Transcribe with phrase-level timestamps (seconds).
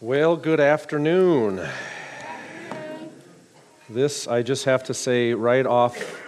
[0.00, 1.60] Well, good afternoon.
[3.90, 6.22] This, I just have to say right off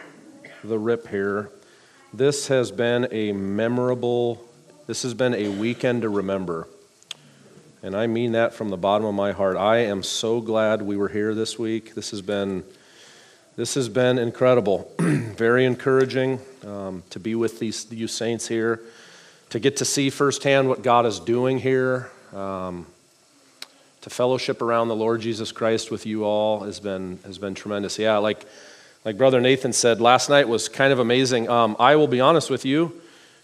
[0.65, 1.53] the rip here,
[2.13, 4.45] this has been a memorable,
[4.89, 6.67] this has been a weekend to remember.
[7.85, 9.57] And I mean that from the bottom of my heart.
[9.57, 11.95] I am so glad we were here this week.
[11.95, 12.65] This has been,
[13.55, 18.81] this has been incredible, very encouraging um, to be with these you saints here,
[19.51, 22.11] to get to see firsthand what God is doing here.
[22.35, 22.87] Um,
[24.03, 27.99] to fellowship around the Lord Jesus Christ with you all has been, has been tremendous.
[27.99, 28.47] Yeah, like,
[29.05, 31.49] like Brother Nathan said, last night was kind of amazing.
[31.49, 33.01] Um, I will be honest with you.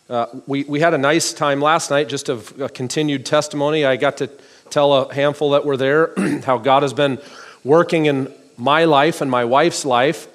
[0.09, 3.85] Uh, we, we had a nice time last night, just of continued testimony.
[3.85, 4.31] I got to
[4.71, 7.19] tell a handful that were there how God has been
[7.65, 10.29] working in my life and my wife's life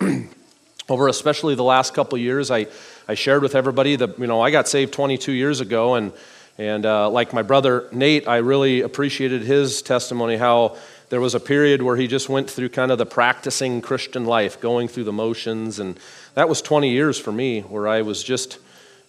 [0.90, 2.52] over especially the last couple years.
[2.52, 2.68] I,
[3.08, 6.12] I shared with everybody that, you know, I got saved 22 years ago and
[6.62, 10.78] and uh, like my brother Nate, I really appreciated his testimony how
[11.10, 14.62] there was a period where he just went through kind of the practicing Christian life,
[14.62, 15.80] going through the motions.
[15.80, 16.00] And
[16.36, 18.60] that was 20 years for me, where I was just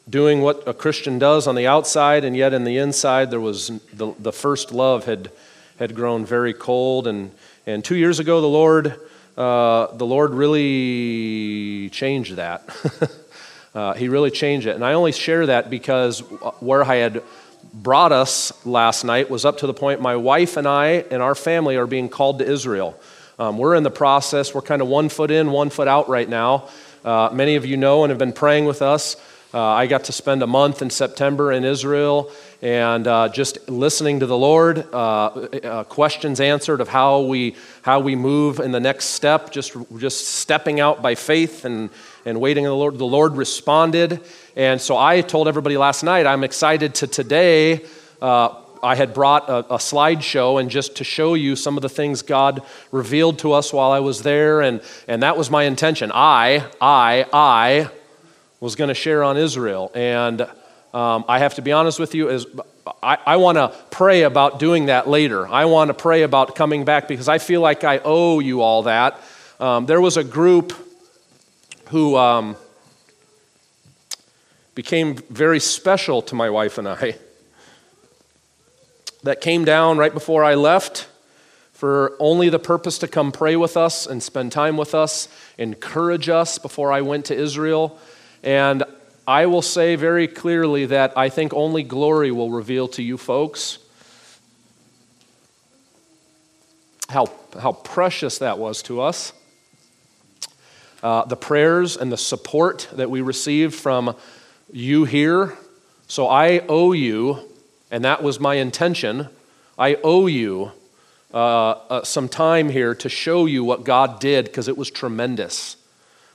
[0.08, 3.70] doing what a Christian does on the outside, and yet in the inside, there was
[3.92, 5.30] the, the first love had,
[5.78, 7.06] had grown very cold.
[7.06, 7.32] And,
[7.66, 8.98] and two years ago, the Lord,
[9.36, 12.64] uh, the Lord really changed that.
[13.74, 14.74] uh, he really changed it.
[14.74, 16.20] And I only share that because
[16.60, 17.22] where I had
[17.74, 21.34] brought us last night was up to the point my wife and I and our
[21.34, 22.98] family are being called to Israel.
[23.38, 26.28] Um, we're in the process, we're kind of one foot in, one foot out right
[26.28, 26.68] now.
[27.04, 29.16] Uh, many of you know and have been praying with us.
[29.54, 32.30] Uh, I got to spend a month in September in Israel
[32.62, 37.98] and uh, just listening to the Lord, uh, uh, questions answered of how we, how
[38.00, 41.90] we move in the next step, just, just stepping out by faith and,
[42.24, 42.98] and waiting on the Lord.
[42.98, 44.20] The Lord responded.
[44.56, 47.84] And so I told everybody last night, I'm excited to today.
[48.20, 51.88] Uh, I had brought a, a slideshow and just to show you some of the
[51.88, 54.60] things God revealed to us while I was there.
[54.60, 56.10] And, and that was my intention.
[56.12, 57.90] I, I, I
[58.60, 59.90] was going to share on Israel.
[59.94, 60.42] And
[60.92, 62.46] um, I have to be honest with you, is
[63.02, 65.46] I, I want to pray about doing that later.
[65.46, 68.82] I want to pray about coming back because I feel like I owe you all
[68.82, 69.20] that.
[69.60, 70.72] Um, there was a group
[71.90, 72.56] who um,
[74.74, 77.16] became very special to my wife and I
[79.22, 81.08] that came down right before I left
[81.72, 85.28] for only the purpose to come pray with us and spend time with us,
[85.58, 87.98] encourage us before I went to Israel.
[88.42, 88.84] And
[89.26, 93.78] I will say very clearly that I think only glory will reveal to you folks
[97.08, 97.26] how,
[97.60, 99.32] how precious that was to us
[101.02, 104.14] uh, the prayers and the support that we received from
[104.72, 105.56] you here.
[106.08, 107.38] So I owe you,
[107.90, 109.28] and that was my intention,
[109.78, 110.72] I owe you
[111.32, 115.76] uh, uh, some time here to show you what God did because it was tremendous.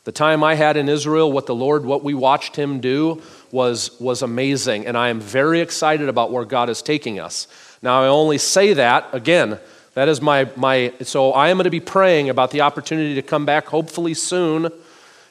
[0.06, 3.22] The time I had in Israel, what the Lord, what we watched Him do
[3.52, 7.48] was, was amazing, and I am very excited about where God is taking us.
[7.82, 9.60] Now, I only say that, again,
[9.94, 13.22] that is my, my so I am going to be praying about the opportunity to
[13.22, 14.72] come back hopefully soon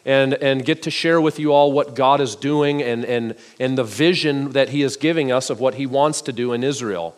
[0.07, 3.77] and, and get to share with you all what God is doing and, and, and
[3.77, 7.15] the vision that He is giving us of what He wants to do in Israel.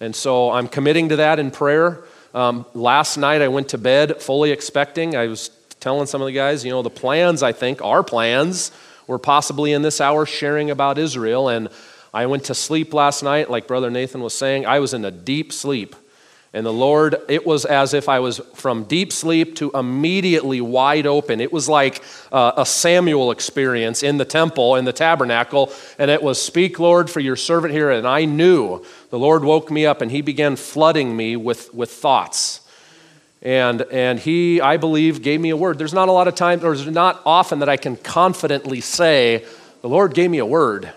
[0.00, 2.02] And so I'm committing to that in prayer.
[2.32, 5.14] Um, last night I went to bed fully expecting.
[5.14, 5.50] I was
[5.80, 8.72] telling some of the guys, you know, the plans, I think, our plans,
[9.06, 11.50] were possibly in this hour sharing about Israel.
[11.50, 11.68] And
[12.14, 14.64] I went to sleep last night, like Brother Nathan was saying.
[14.64, 15.94] I was in a deep sleep.
[16.52, 21.06] And the Lord, it was as if I was from deep sleep to immediately wide
[21.06, 21.40] open.
[21.40, 22.02] It was like
[22.32, 25.72] uh, a Samuel experience in the temple, in the tabernacle.
[25.96, 27.90] And it was, Speak, Lord, for your servant here.
[27.92, 31.92] And I knew the Lord woke me up and he began flooding me with, with
[31.92, 32.62] thoughts.
[33.42, 35.78] And, and he, I believe, gave me a word.
[35.78, 39.44] There's not a lot of time, there's not often that I can confidently say,
[39.82, 40.92] The Lord gave me a word.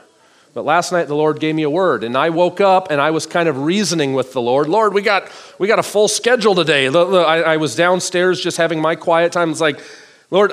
[0.54, 3.12] But last night the Lord gave me a word, and I woke up and I
[3.12, 4.70] was kind of reasoning with the Lord.
[4.70, 6.88] Lord, we got we got a full schedule today.
[6.88, 9.50] I, was downstairs just having my quiet time.
[9.50, 9.80] It's like,
[10.30, 10.52] Lord,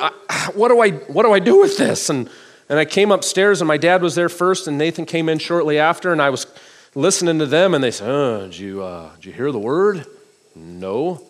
[0.55, 2.09] what do I what do I do with this?
[2.09, 2.31] And
[2.71, 5.79] and I came upstairs, and my dad was there first, and Nathan came in shortly
[5.79, 6.47] after, and I was
[6.95, 10.07] listening to them, and they said, oh, did you uh, did you hear the word?
[10.55, 11.21] No.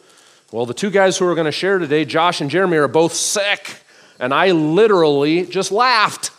[0.52, 3.14] Well, the two guys who are going to share today, Josh and Jeremy, are both
[3.14, 3.82] sick,
[4.18, 6.30] and I literally just laughed.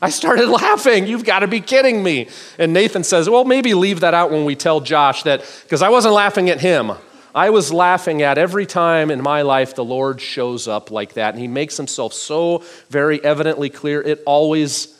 [0.00, 1.06] I started laughing.
[1.06, 2.28] You've got to be kidding me.
[2.58, 5.88] And Nathan says, Well, maybe leave that out when we tell Josh that, because I
[5.88, 6.92] wasn't laughing at him.
[7.34, 11.34] I was laughing at every time in my life the Lord shows up like that.
[11.34, 14.00] And he makes himself so very evidently clear.
[14.00, 14.98] It always,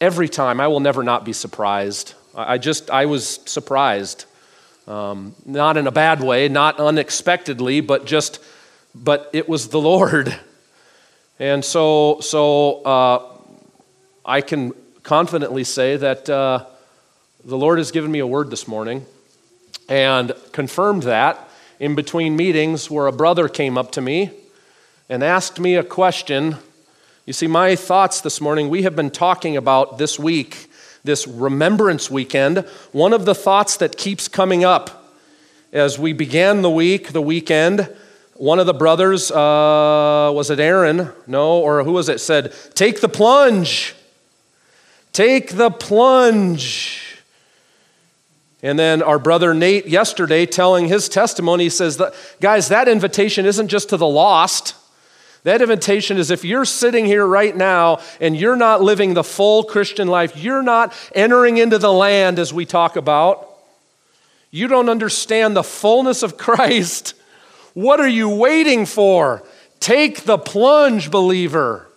[0.00, 2.14] every time, I will never not be surprised.
[2.36, 4.24] I just, I was surprised
[4.86, 8.38] Um, not in a bad way, not unexpectedly, but just,
[8.94, 10.34] but it was the Lord.
[11.38, 13.37] And so, so uh,
[14.28, 16.66] I can confidently say that uh,
[17.46, 19.06] the Lord has given me a word this morning
[19.88, 21.48] and confirmed that
[21.80, 24.32] in between meetings where a brother came up to me
[25.08, 26.56] and asked me a question.
[27.24, 30.70] You see, my thoughts this morning, we have been talking about this week,
[31.04, 32.58] this remembrance weekend.
[32.92, 35.10] One of the thoughts that keeps coming up
[35.72, 37.88] as we began the week, the weekend,
[38.34, 41.12] one of the brothers, uh, was it Aaron?
[41.26, 42.20] No, or who was it?
[42.20, 43.94] Said, Take the plunge.
[45.18, 47.18] Take the plunge.
[48.62, 52.00] And then our brother Nate yesterday telling his testimony, he says,
[52.40, 54.76] Guys, that invitation isn't just to the lost.
[55.42, 59.64] That invitation is if you're sitting here right now and you're not living the full
[59.64, 63.44] Christian life, you're not entering into the land as we talk about,
[64.52, 67.14] you don't understand the fullness of Christ.
[67.74, 69.42] What are you waiting for?
[69.80, 71.87] Take the plunge, believer.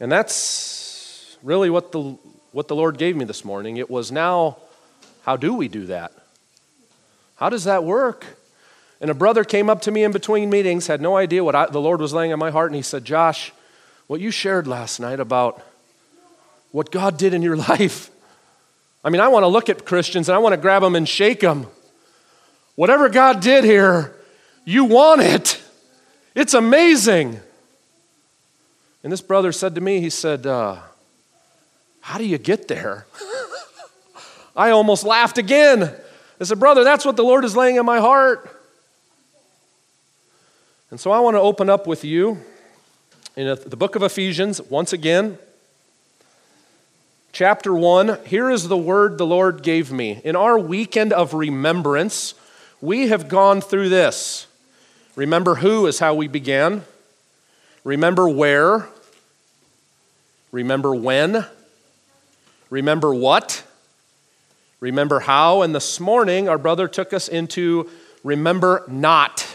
[0.00, 2.16] And that's really what the,
[2.52, 3.76] what the Lord gave me this morning.
[3.76, 4.58] It was now,
[5.22, 6.12] how do we do that?
[7.36, 8.26] How does that work?
[9.00, 11.66] And a brother came up to me in between meetings, had no idea what I,
[11.66, 13.52] the Lord was laying on my heart, and he said, Josh,
[14.08, 15.62] what you shared last night about
[16.72, 18.10] what God did in your life.
[19.04, 21.08] I mean, I want to look at Christians and I want to grab them and
[21.08, 21.66] shake them.
[22.74, 24.14] Whatever God did here,
[24.64, 25.60] you want it.
[26.34, 27.40] It's amazing.
[29.02, 30.78] And this brother said to me, he said, uh,
[32.00, 33.06] How do you get there?
[34.56, 35.94] I almost laughed again.
[36.40, 38.54] I said, Brother, that's what the Lord is laying in my heart.
[40.90, 42.38] And so I want to open up with you
[43.36, 45.38] in the book of Ephesians once again.
[47.30, 50.20] Chapter 1, here is the word the Lord gave me.
[50.24, 52.34] In our weekend of remembrance,
[52.80, 54.46] we have gone through this.
[55.14, 56.84] Remember who is how we began.
[57.88, 58.86] Remember where.
[60.52, 61.46] Remember when.
[62.68, 63.64] Remember what.
[64.78, 65.62] Remember how.
[65.62, 67.88] And this morning, our brother took us into
[68.22, 69.46] remember not.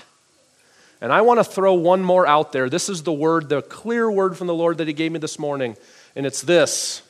[0.99, 2.71] And I want to throw one more out there.
[2.71, 5.37] This is the word, the clear word from the Lord that He gave me this
[5.37, 5.77] morning.
[6.15, 7.03] And it's this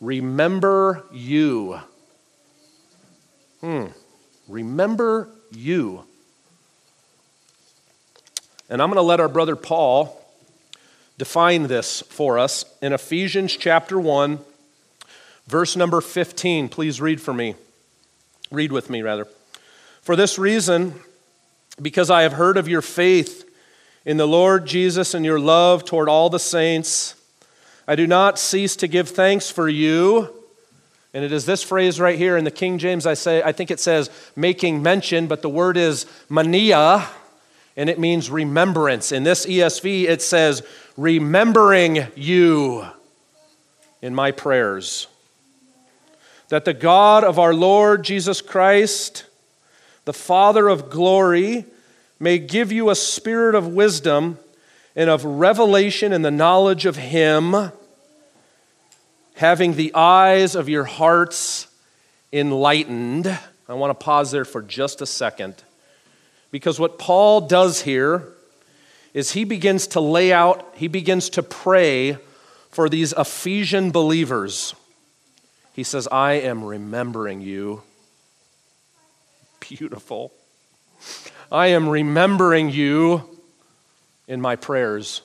[0.00, 1.80] Remember you.
[3.60, 3.86] Hmm.
[4.46, 6.04] Remember you.
[8.70, 10.20] And I'm going to let our brother Paul
[11.18, 14.38] define this for us in Ephesians chapter 1,
[15.46, 16.68] verse number 15.
[16.68, 17.54] Please read for me.
[18.50, 19.26] Read with me, rather.
[20.02, 20.94] For this reason,
[21.80, 23.48] because I have heard of your faith
[24.04, 27.14] in the Lord Jesus and your love toward all the saints,
[27.86, 30.28] I do not cease to give thanks for you.
[31.12, 33.70] And it is this phrase right here in the King James, I say, I think
[33.70, 37.08] it says making mention, but the word is mneia,
[37.76, 39.12] and it means remembrance.
[39.12, 40.62] In this ESV, it says
[40.96, 42.86] remembering you
[44.00, 45.06] in my prayers.
[46.48, 49.24] That the God of our Lord Jesus Christ,
[50.04, 51.64] the Father of glory,
[52.20, 54.38] may give you a spirit of wisdom
[54.94, 57.72] and of revelation and the knowledge of Him,
[59.34, 61.66] having the eyes of your hearts
[62.32, 63.26] enlightened.
[63.68, 65.64] I want to pause there for just a second.
[66.50, 68.33] Because what Paul does here
[69.14, 72.18] is he begins to lay out, he begins to pray
[72.70, 74.74] for these Ephesian believers.
[75.72, 77.82] He says, I am remembering you.
[79.60, 80.32] Beautiful.
[81.50, 83.22] I am remembering you
[84.26, 85.22] in my prayers.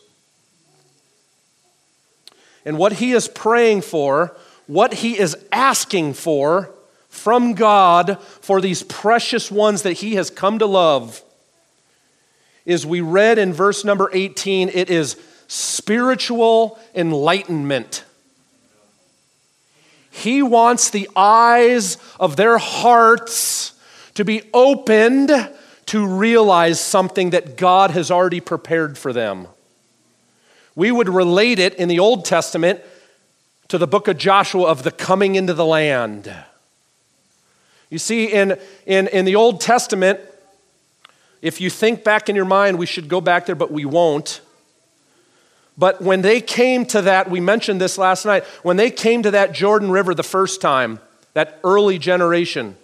[2.66, 4.36] And what he is praying for,
[4.68, 6.70] what he is asking for
[7.10, 11.24] from God for these precious ones that he has come to love,
[12.66, 15.16] is we read in verse number 18, it is
[15.48, 18.04] spiritual enlightenment.
[20.12, 23.74] He wants the eyes of their hearts
[24.16, 25.32] to be opened
[25.88, 29.48] to realize something that God has already prepared for them.
[30.76, 32.82] We would relate it in the Old Testament
[33.70, 36.34] to the book of Joshua of the coming into the land.
[37.90, 40.20] You see, in, in, in the Old Testament,
[41.42, 44.42] if you think back in your mind, we should go back there, but we won't.
[45.78, 49.32] But when they came to that, we mentioned this last night, when they came to
[49.32, 51.00] that Jordan River the first time,
[51.34, 52.76] that early generation,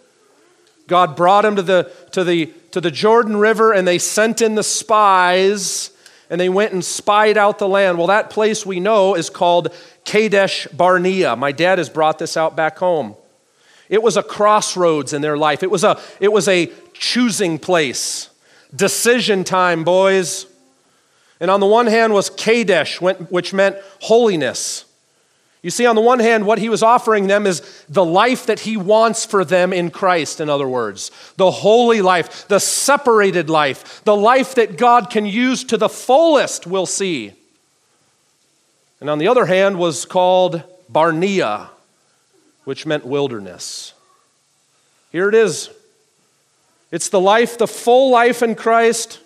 [0.87, 4.55] God brought them to the, to the to the Jordan River and they sent in
[4.55, 5.91] the spies
[6.29, 7.97] and they went and spied out the land.
[7.97, 11.37] Well, that place we know is called Kadesh Barnea.
[11.37, 13.15] My dad has brought this out back home.
[13.87, 15.63] It was a crossroads in their life.
[15.63, 18.29] It was a, it was a choosing place.
[18.75, 20.45] Decision time, boys.
[21.39, 24.85] And on the one hand was Kadesh, which meant holiness.
[25.61, 28.59] You see, on the one hand, what he was offering them is the life that
[28.59, 34.03] he wants for them in Christ, in other words, the holy life, the separated life,
[34.03, 37.33] the life that God can use to the fullest, we'll see.
[39.01, 41.71] And on the other hand, was called Barnea,
[42.63, 43.93] which meant wilderness.
[45.11, 45.71] Here it is
[46.91, 49.19] it's the life, the full life in Christ,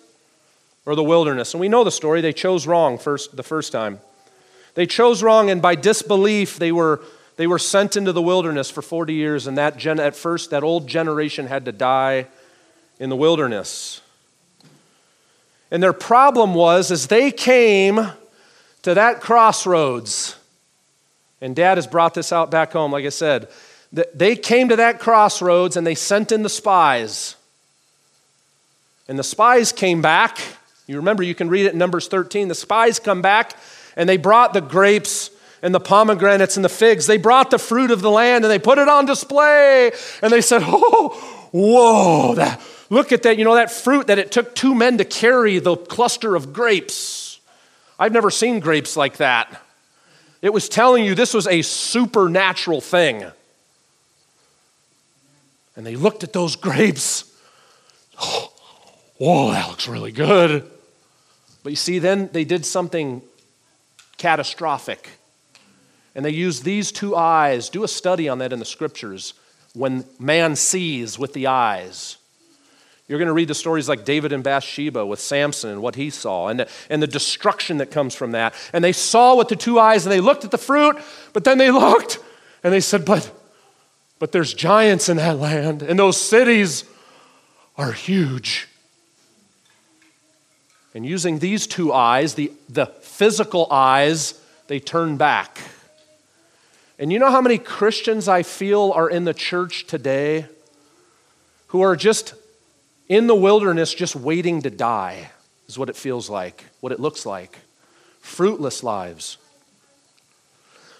[0.86, 1.54] or the wilderness.
[1.54, 2.20] And we know the story.
[2.20, 4.00] They chose wrong first, the first time.
[4.74, 7.02] They chose wrong, and by disbelief, they were,
[7.36, 9.46] they were sent into the wilderness for 40 years.
[9.46, 12.26] And that gen, at first, that old generation had to die
[12.98, 14.00] in the wilderness.
[15.70, 18.10] And their problem was, as they came
[18.82, 20.36] to that crossroads,
[21.40, 23.48] and dad has brought this out back home, like I said,
[23.92, 27.36] they came to that crossroads and they sent in the spies.
[29.10, 30.38] And the spies came back.
[30.86, 32.46] You remember, you can read it in Numbers 13.
[32.46, 33.56] The spies come back
[33.96, 37.08] and they brought the grapes and the pomegranates and the figs.
[37.08, 39.90] They brought the fruit of the land and they put it on display.
[40.22, 43.36] And they said, Oh, whoa, that, look at that.
[43.36, 47.40] You know, that fruit that it took two men to carry the cluster of grapes.
[47.98, 49.60] I've never seen grapes like that.
[50.40, 53.24] It was telling you this was a supernatural thing.
[55.74, 57.24] And they looked at those grapes.
[58.22, 58.52] Oh,
[59.20, 60.68] whoa, that looks really good.
[61.62, 63.20] But you see, then they did something
[64.16, 65.10] catastrophic.
[66.14, 67.68] And they used these two eyes.
[67.68, 69.34] Do a study on that in the scriptures
[69.74, 72.16] when man sees with the eyes.
[73.08, 76.08] You're going to read the stories like David and Bathsheba with Samson and what he
[76.08, 78.54] saw and the, and the destruction that comes from that.
[78.72, 80.96] And they saw with the two eyes and they looked at the fruit,
[81.34, 82.20] but then they looked
[82.64, 83.30] and they said, But,
[84.18, 86.84] but there's giants in that land and those cities
[87.76, 88.69] are huge.
[90.94, 95.60] And using these two eyes, the, the physical eyes, they turn back.
[96.98, 100.46] And you know how many Christians I feel are in the church today
[101.68, 102.34] who are just
[103.08, 105.30] in the wilderness, just waiting to die,
[105.68, 107.58] is what it feels like, what it looks like.
[108.20, 109.38] Fruitless lives.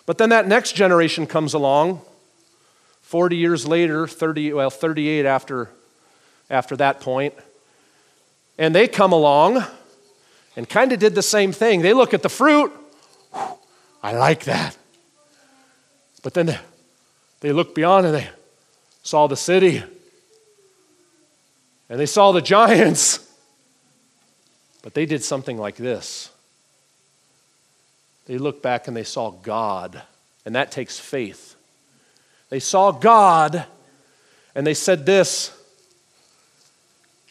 [0.06, 2.00] But then that next generation comes along,
[3.02, 5.68] 40 years later, 30, well, 38 after,
[6.49, 7.35] after that point,
[8.56, 9.64] and they come along
[10.61, 11.81] and kind of did the same thing.
[11.81, 12.71] They look at the fruit,
[14.02, 14.76] I like that.
[16.23, 16.59] But then
[17.40, 18.29] they looked beyond and they
[19.02, 19.83] saw the city
[21.88, 23.26] and they saw the giants.
[24.83, 26.29] But they did something like this.
[28.26, 30.02] They looked back and they saw God,
[30.45, 31.57] and that takes faith.
[32.50, 33.64] They saw God
[34.55, 35.59] and they said this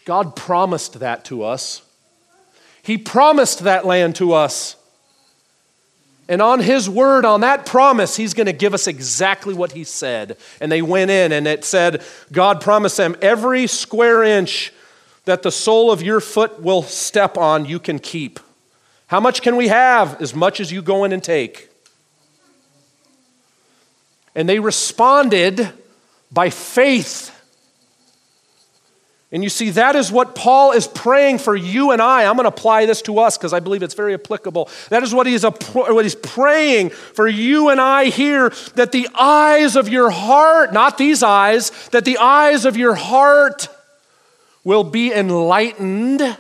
[0.04, 1.84] God promised that to us.
[2.90, 4.76] He promised that land to us.
[6.28, 9.84] And on his word, on that promise, he's going to give us exactly what he
[9.84, 10.38] said.
[10.60, 14.74] And they went in, and it said, God promised them every square inch
[15.26, 18.40] that the sole of your foot will step on, you can keep.
[19.06, 20.20] How much can we have?
[20.20, 21.70] As much as you go in and take.
[24.34, 25.70] And they responded
[26.32, 27.39] by faith.
[29.32, 32.26] And you see, that is what Paul is praying for you and I.
[32.26, 34.70] I'm going to apply this to us because I believe it's very applicable.
[34.90, 39.76] That is what he's, what he's praying for you and I here that the eyes
[39.76, 43.70] of your heart, not these eyes, that the eyes of your heart
[44.64, 46.38] will be enlightened,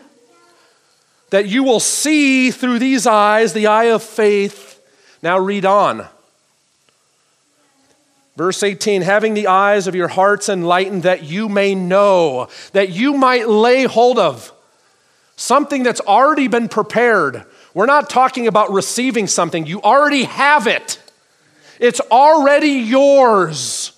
[1.30, 4.82] that you will see through these eyes, the eye of faith.
[5.22, 6.08] Now read on.
[8.40, 13.16] Verse 18, having the eyes of your hearts enlightened that you may know, that you
[13.16, 14.54] might lay hold of
[15.36, 17.44] something that's already been prepared.
[17.74, 21.02] We're not talking about receiving something, you already have it,
[21.82, 23.92] it's already yours.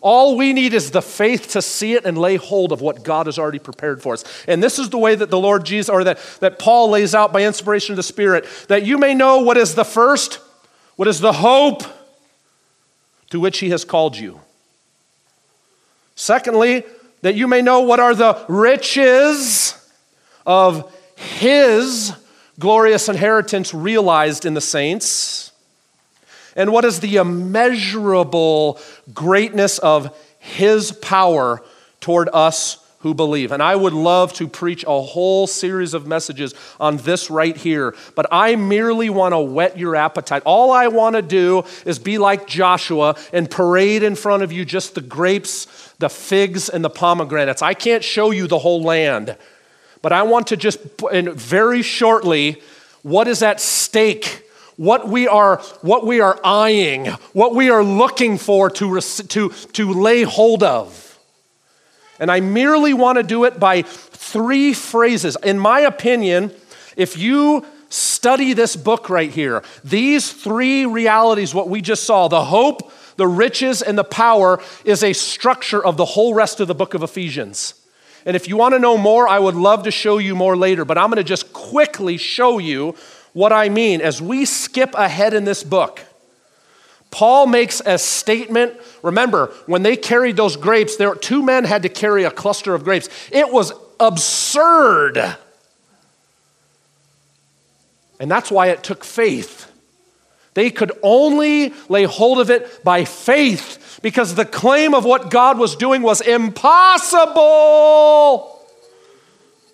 [0.00, 3.26] All we need is the faith to see it and lay hold of what God
[3.26, 4.22] has already prepared for us.
[4.46, 7.32] And this is the way that the Lord Jesus, or that, that Paul lays out
[7.32, 10.38] by inspiration of the Spirit, that you may know what is the first,
[10.94, 11.82] what is the hope
[13.34, 14.40] to which he has called you.
[16.14, 16.84] Secondly,
[17.22, 19.74] that you may know what are the riches
[20.46, 22.12] of his
[22.60, 25.50] glorious inheritance realized in the saints,
[26.54, 28.78] and what is the immeasurable
[29.12, 31.60] greatness of his power
[32.00, 33.52] toward us who believe.
[33.52, 37.94] And I would love to preach a whole series of messages on this right here,
[38.14, 40.42] but I merely want to whet your appetite.
[40.46, 44.64] All I want to do is be like Joshua and parade in front of you
[44.64, 45.66] just the grapes,
[45.98, 47.60] the figs, and the pomegranates.
[47.60, 49.36] I can't show you the whole land,
[50.00, 50.78] but I want to just,
[51.12, 52.62] and very shortly,
[53.02, 54.40] what is at stake
[54.76, 59.92] what we are what we are eyeing what we are looking for to, to, to
[59.92, 61.03] lay hold of
[62.24, 65.36] and I merely want to do it by three phrases.
[65.44, 66.52] In my opinion,
[66.96, 72.46] if you study this book right here, these three realities, what we just saw the
[72.46, 76.74] hope, the riches, and the power is a structure of the whole rest of the
[76.74, 77.74] book of Ephesians.
[78.24, 80.86] And if you want to know more, I would love to show you more later,
[80.86, 82.96] but I'm going to just quickly show you
[83.34, 86.00] what I mean as we skip ahead in this book.
[87.14, 88.74] Paul makes a statement.
[89.00, 92.82] Remember, when they carried those grapes, there two men had to carry a cluster of
[92.82, 93.08] grapes.
[93.30, 95.36] It was absurd.
[98.18, 99.70] And that's why it took faith.
[100.54, 105.56] They could only lay hold of it by faith because the claim of what God
[105.56, 107.38] was doing was impossible.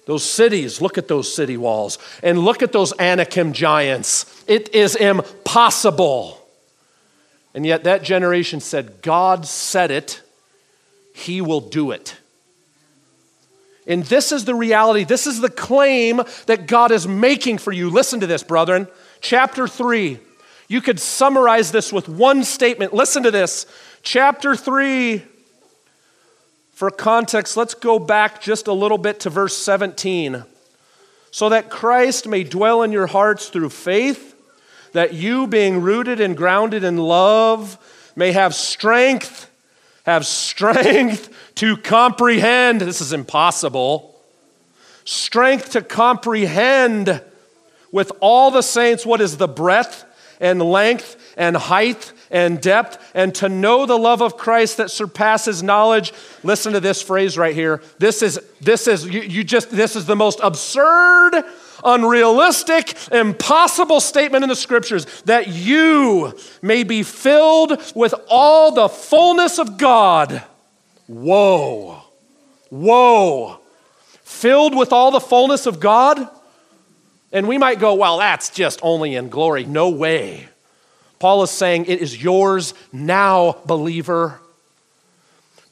[0.05, 4.45] Those cities, look at those city walls and look at those Anakim giants.
[4.47, 6.40] It is impossible.
[7.55, 10.23] And yet that generation said, God said it,
[11.15, 12.17] He will do it.
[13.87, 17.91] And this is the reality, this is the claim that God is making for you.
[17.91, 18.87] Listen to this, brethren.
[19.21, 20.19] Chapter 3.
[20.69, 22.95] You could summarize this with one statement.
[22.95, 23.67] Listen to this.
[24.03, 25.23] Chapter 3.
[26.73, 30.45] For context, let's go back just a little bit to verse 17.
[31.33, 34.30] So that Christ may dwell in your hearts through faith
[34.93, 37.79] that you, being rooted and grounded in love,
[38.17, 39.51] may have strength,
[40.05, 42.81] have strength to comprehend.
[42.81, 44.21] This is impossible.
[45.05, 47.23] Strength to comprehend
[47.93, 50.05] with all the saints what is the breadth
[50.41, 55.63] and length and height and depth, and to know the love of Christ that surpasses
[55.63, 56.13] knowledge.
[56.45, 57.83] Listen to this phrase right here.
[57.99, 61.45] This is, this is, you, you just, this is the most absurd
[61.85, 69.59] unrealistic, impossible statement in the scriptures that you may be filled with all the fullness
[69.59, 70.43] of God.
[71.07, 72.03] Whoa,
[72.69, 73.59] whoa.
[74.23, 76.29] Filled with all the fullness of God?
[77.33, 79.65] And we might go, well, that's just only in glory.
[79.65, 80.49] No way.
[81.19, 84.41] Paul is saying it is yours now, believer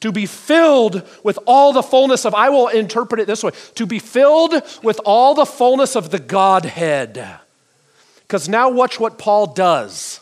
[0.01, 3.85] to be filled with all the fullness of, I will interpret it this way to
[3.85, 7.39] be filled with all the fullness of the Godhead.
[8.21, 10.19] Because now, watch what Paul does.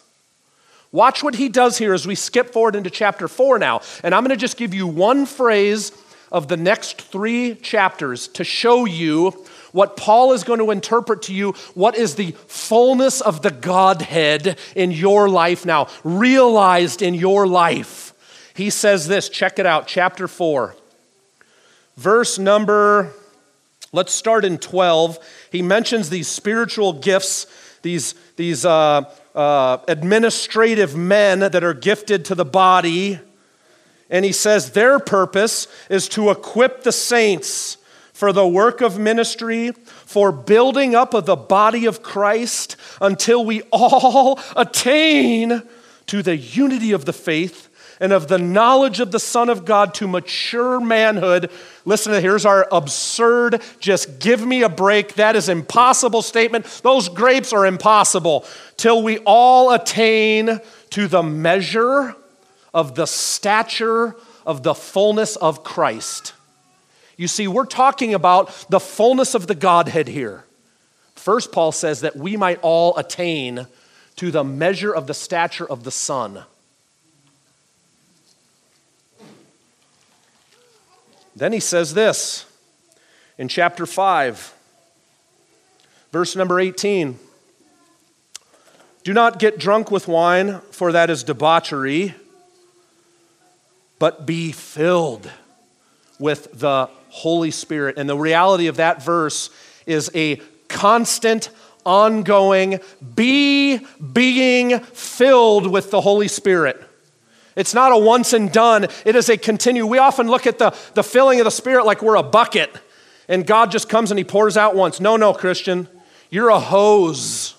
[0.92, 3.82] Watch what he does here as we skip forward into chapter four now.
[4.04, 5.92] And I'm going to just give you one phrase
[6.32, 9.32] of the next three chapters to show you
[9.74, 14.58] what Paul is going to interpret to you what is the fullness of the Godhead
[14.76, 18.07] in your life now, realized in your life.
[18.58, 20.76] He says this, check it out, chapter 4,
[21.96, 23.14] verse number,
[23.94, 25.20] let's start in 12.
[25.52, 27.46] He mentions these spiritual gifts,
[27.84, 33.20] these, these uh, uh, administrative men that are gifted to the body.
[34.10, 37.78] And he says their purpose is to equip the saints
[38.12, 43.62] for the work of ministry, for building up of the body of Christ until we
[43.72, 45.62] all attain
[46.08, 47.68] to the unity of the faith
[48.00, 51.50] and of the knowledge of the Son of God to mature manhood.
[51.86, 55.16] Listen, to here's our absurd, just give me a break.
[55.16, 56.66] That is impossible statement.
[56.84, 58.46] Those grapes are impossible.
[58.76, 60.60] Till we all attain
[60.92, 62.16] to the measure
[62.74, 66.34] of the stature of the fullness of Christ.
[67.18, 70.46] You see, we're talking about the fullness of the Godhead here.
[71.16, 73.68] First, Paul says that we might all attain
[74.18, 76.44] to the measure of the stature of the Son.
[81.38, 82.46] Then he says this
[83.38, 84.56] in chapter 5,
[86.12, 87.20] verse number 18
[89.04, 92.16] Do not get drunk with wine, for that is debauchery,
[94.00, 95.30] but be filled
[96.18, 98.00] with the Holy Spirit.
[98.00, 99.52] And the reality of that verse
[99.86, 100.38] is a
[100.70, 101.52] constant,
[101.86, 102.80] ongoing,
[103.16, 106.84] be being filled with the Holy Spirit.
[107.58, 109.86] It's not a once and done, it is a continue.
[109.86, 112.74] We often look at the, the filling of the Spirit like we're a bucket
[113.28, 115.02] and God just comes and He pours out once.
[115.02, 115.90] No, no, Christian.
[116.30, 117.57] You're a hose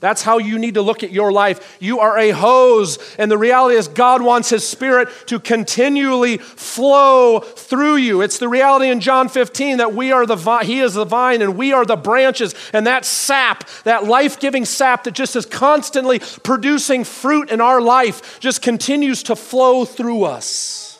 [0.00, 1.76] That's how you need to look at your life.
[1.78, 7.40] You are a hose, and the reality is God wants His Spirit to continually flow
[7.40, 8.22] through you.
[8.22, 11.42] It's the reality in John 15 that we are the vine, He is the vine,
[11.42, 15.44] and we are the branches, and that sap, that life giving sap that just is
[15.44, 20.98] constantly producing fruit in our life, just continues to flow through us.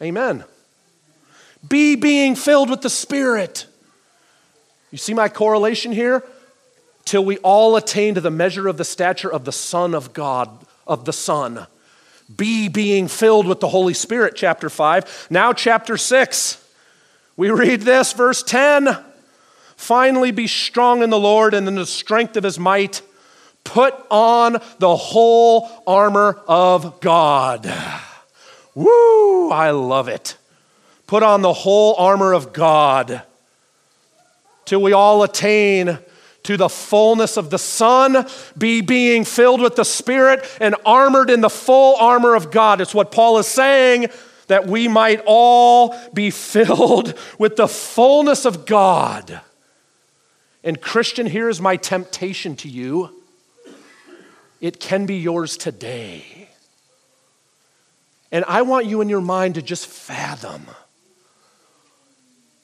[0.00, 0.44] Amen.
[1.68, 3.66] Be being filled with the Spirit.
[4.90, 6.24] You see my correlation here?
[7.04, 10.48] Till we all attain to the measure of the stature of the Son of God,
[10.86, 11.66] of the Son.
[12.34, 15.28] Be being filled with the Holy Spirit, chapter 5.
[15.30, 16.58] Now, chapter 6.
[17.36, 18.96] We read this, verse 10.
[19.76, 23.02] Finally, be strong in the Lord and in the strength of his might.
[23.64, 27.72] Put on the whole armor of God.
[28.74, 30.36] Woo, I love it.
[31.06, 33.22] Put on the whole armor of God
[34.64, 35.98] till we all attain
[36.44, 38.26] to the fullness of the Son,
[38.58, 42.80] be being filled with the Spirit and armored in the full armor of God.
[42.80, 44.08] It's what Paul is saying
[44.48, 49.40] that we might all be filled with the fullness of God.
[50.64, 53.22] And, Christian, here is my temptation to you
[54.60, 56.48] it can be yours today.
[58.30, 60.66] And I want you in your mind to just fathom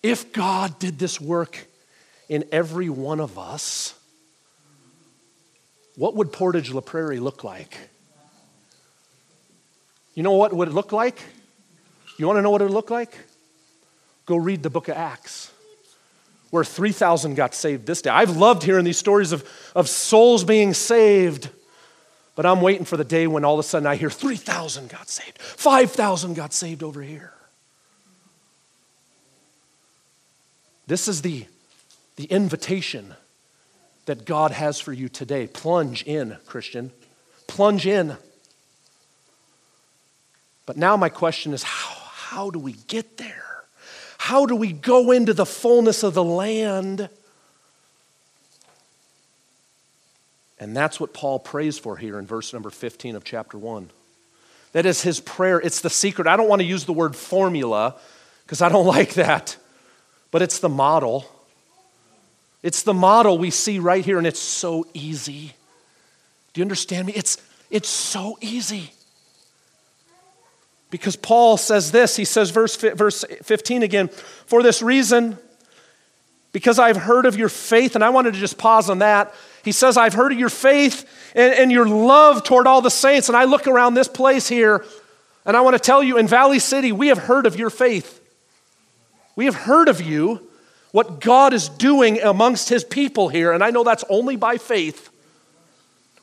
[0.01, 1.67] if God did this work
[2.29, 3.95] in every one of us,
[5.97, 7.77] what would Portage La Prairie look like?
[10.15, 11.21] You know what would it look like?
[12.19, 13.17] You want to know what it would look like?
[14.27, 15.51] Go read the book of Acts,
[16.51, 18.11] where 3,000 got saved this day.
[18.11, 21.49] I've loved hearing these stories of, of souls being saved,
[22.35, 25.09] but I'm waiting for the day when all of a sudden I hear 3,000 got
[25.09, 27.33] saved, 5,000 got saved over here.
[30.87, 31.47] This is the
[32.19, 33.15] the invitation
[34.07, 35.47] that God has for you today.
[35.47, 36.91] Plunge in, Christian.
[37.47, 38.17] Plunge in.
[40.67, 43.63] But now my question is how, how do we get there?
[44.19, 47.09] How do we go into the fullness of the land?
[50.59, 53.91] And that's what Paul prays for here in verse number 15 of chapter 1.
[54.73, 55.61] That is his prayer.
[55.61, 56.27] It's the secret.
[56.27, 57.95] I don't want to use the word formula
[58.45, 59.57] because I don't like that,
[60.33, 61.25] but it's the model.
[62.63, 65.53] It's the model we see right here, and it's so easy.
[66.53, 67.13] Do you understand me?
[67.15, 67.37] It's,
[67.71, 68.93] it's so easy.
[70.91, 75.39] Because Paul says this, he says, verse, verse 15 again, for this reason,
[76.53, 79.35] because I've heard of your faith, and I wanted to just pause on that.
[79.63, 83.29] He says, I've heard of your faith and, and your love toward all the saints.
[83.29, 84.85] And I look around this place here,
[85.45, 88.21] and I want to tell you in Valley City, we have heard of your faith.
[89.37, 90.48] We have heard of you
[90.93, 95.11] what God is doing amongst his people here, and I know that's only by faith.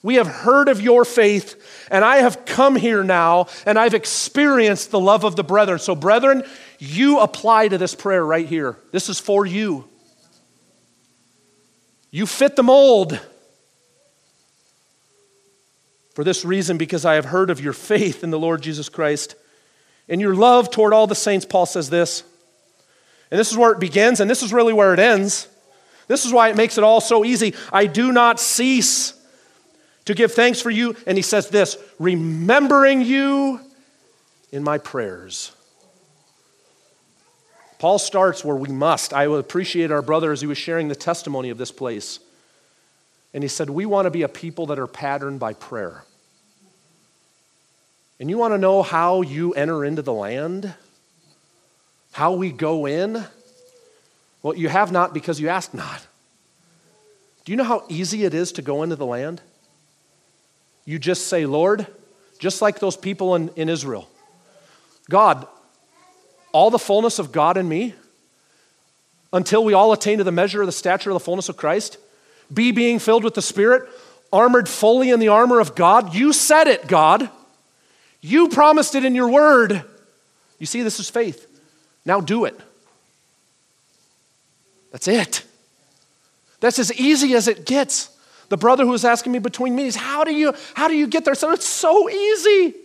[0.02, 4.92] We have heard of your faith, and I have come here now, and I've experienced
[4.92, 5.80] the love of the brethren.
[5.80, 6.44] So, brethren,
[6.78, 8.78] you apply to this prayer right here.
[8.92, 9.86] This is for you.
[12.12, 13.20] You fit the mold.
[16.14, 19.36] For this reason, because I have heard of your faith in the Lord Jesus Christ
[20.08, 22.24] and your love toward all the saints, Paul says this.
[23.32, 25.48] And this is where it begins, and this is really where it ends.
[26.08, 27.56] This is why it makes it all so easy.
[27.74, 29.14] I do not cease
[30.06, 30.96] to give thanks for you.
[31.08, 33.60] And he says this remembering you
[34.52, 35.52] in my prayers.
[37.80, 39.14] Paul starts where we must.
[39.14, 42.20] I appreciate our brother as he was sharing the testimony of this place.
[43.34, 46.06] And he said, We want to be a people that are patterned by prayer.
[48.20, 50.74] And you want to know how you enter into the land?
[52.16, 53.26] How we go in?
[54.42, 56.08] Well, you have not because you ask not.
[57.44, 59.42] Do you know how easy it is to go into the land?
[60.86, 61.88] You just say, Lord,
[62.40, 64.08] just like those people in, in Israel
[65.10, 65.46] God,
[66.54, 67.94] all the fullness of God in me,
[69.34, 71.98] until we all attain to the measure of the stature of the fullness of Christ,
[72.54, 73.90] be being filled with the Spirit,
[74.32, 76.16] armored fully in the armor of God.
[76.16, 77.30] You said it, God.
[78.22, 79.84] You promised it in your word.
[80.60, 81.52] You see, this is faith.
[82.06, 82.60] Now do it.
[84.92, 85.44] That's it.
[86.60, 88.10] That's as easy as it gets.
[88.50, 91.26] The brother who was asking me between meetings, how do you how do you get
[91.26, 91.36] there?
[91.36, 92.76] So it's so easy.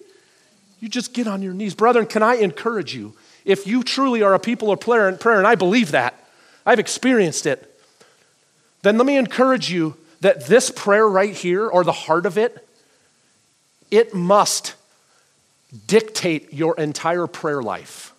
[0.81, 1.75] You just get on your knees.
[1.75, 3.15] Brethren, can I encourage you?
[3.45, 6.15] If you truly are a people of prayer and prayer, and I believe that,
[6.65, 7.67] I've experienced it,
[8.83, 12.67] then let me encourage you that this prayer right here, or the heart of it,
[13.91, 14.75] it must
[15.87, 18.10] dictate your entire prayer life.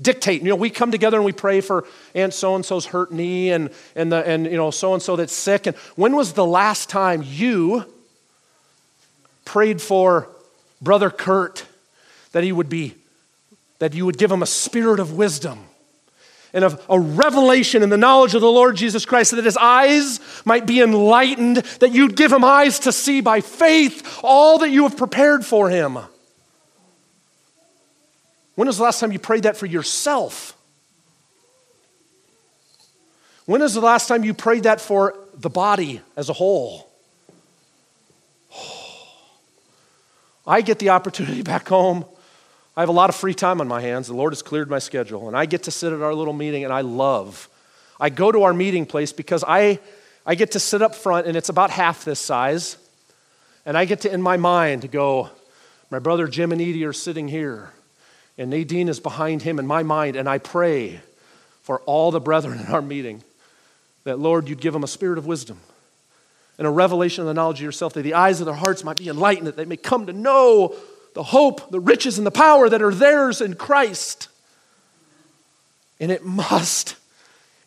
[0.00, 0.42] Dictate.
[0.42, 3.50] You know, we come together and we pray for Aunt so and so's hurt knee
[3.50, 5.66] and, and, the, and you know, so and so that's sick.
[5.66, 7.84] And when was the last time you
[9.44, 10.28] prayed for
[10.82, 11.64] Brother Kurt
[12.32, 12.94] that he would be,
[13.78, 15.60] that you would give him a spirit of wisdom?
[16.52, 19.58] and of a revelation in the knowledge of the Lord Jesus Christ, so that his
[19.58, 24.70] eyes might be enlightened, that you'd give him eyes to see by faith all that
[24.70, 25.98] you have prepared for him.
[28.56, 30.56] When was the last time you prayed that for yourself?
[33.44, 36.90] When was the last time you prayed that for the body as a whole?
[40.46, 42.04] I get the opportunity back home.
[42.76, 44.08] I have a lot of free time on my hands.
[44.08, 46.64] The Lord has cleared my schedule, and I get to sit at our little meeting,
[46.64, 47.48] and I love.
[48.00, 49.80] I go to our meeting place because I,
[50.26, 52.78] I get to sit up front, and it's about half this size,
[53.66, 55.30] and I get to, in my mind, go,
[55.90, 57.72] my brother Jim and Edie are sitting here
[58.38, 61.00] and Nadine is behind him in my mind, and I pray
[61.62, 63.22] for all the brethren in our meeting
[64.04, 65.58] that, Lord, you'd give them a spirit of wisdom
[66.58, 68.96] and a revelation of the knowledge of yourself, that the eyes of their hearts might
[68.96, 70.74] be enlightened, that they may come to know
[71.14, 74.28] the hope, the riches, and the power that are theirs in Christ.
[75.98, 76.96] And it must,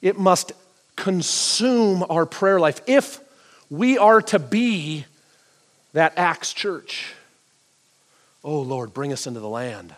[0.01, 0.53] it must
[0.95, 3.19] consume our prayer life if
[3.69, 5.05] we are to be
[5.93, 7.13] that Acts church.
[8.43, 9.95] Oh Lord, bring us into the land.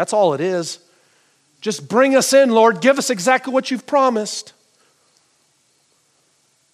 [0.00, 0.78] That's all it is.
[1.60, 2.80] Just bring us in, Lord.
[2.80, 4.54] Give us exactly what you've promised.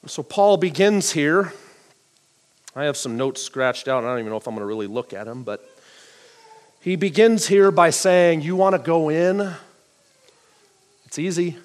[0.07, 1.53] So Paul begins here.
[2.77, 4.05] I have some notes scratched out.
[4.05, 5.69] I don't even know if I'm going to really look at them, but
[6.81, 9.53] he begins here by saying, You want to go in?
[11.07, 11.57] It's easy.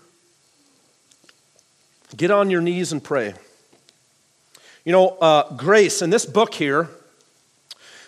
[2.17, 3.36] Get on your knees and pray.
[4.84, 6.89] You know, uh, grace in this book here,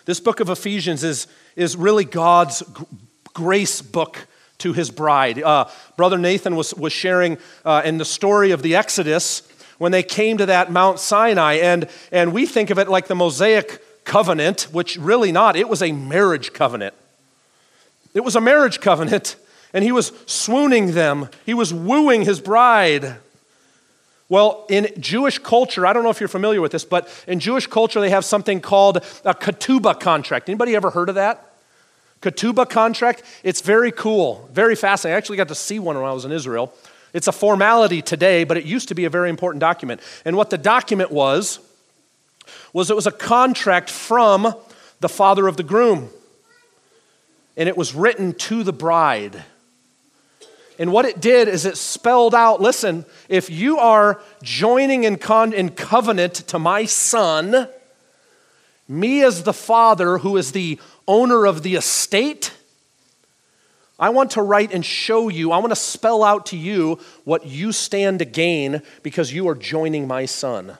[0.06, 2.64] this book of Ephesians is, is really God's
[3.34, 4.26] grace book
[4.58, 5.42] to his bride.
[5.42, 9.42] Uh, Brother Nathan was, was sharing uh, in the story of the Exodus
[9.78, 13.14] when they came to that Mount Sinai, and, and we think of it like the
[13.14, 16.94] Mosaic covenant, which really not, it was a marriage covenant.
[18.14, 19.36] It was a marriage covenant,
[19.72, 23.16] and he was swooning them, he was wooing his bride.
[24.28, 27.66] Well, in Jewish culture, I don't know if you're familiar with this, but in Jewish
[27.66, 30.48] culture, they have something called a ketubah contract.
[30.48, 31.53] Anybody ever heard of that?
[32.24, 33.22] Ketubah contract.
[33.42, 35.14] It's very cool, very fascinating.
[35.14, 36.74] I actually got to see one when I was in Israel.
[37.12, 40.00] It's a formality today, but it used to be a very important document.
[40.24, 41.60] And what the document was,
[42.72, 44.54] was it was a contract from
[45.00, 46.08] the father of the groom.
[47.56, 49.44] And it was written to the bride.
[50.78, 55.52] And what it did is it spelled out listen, if you are joining in, con-
[55.52, 57.68] in covenant to my son,
[58.88, 62.52] me as the father who is the owner of the estate,
[63.98, 67.46] I want to write and show you, I want to spell out to you what
[67.46, 70.78] you stand to gain because you are joining my son.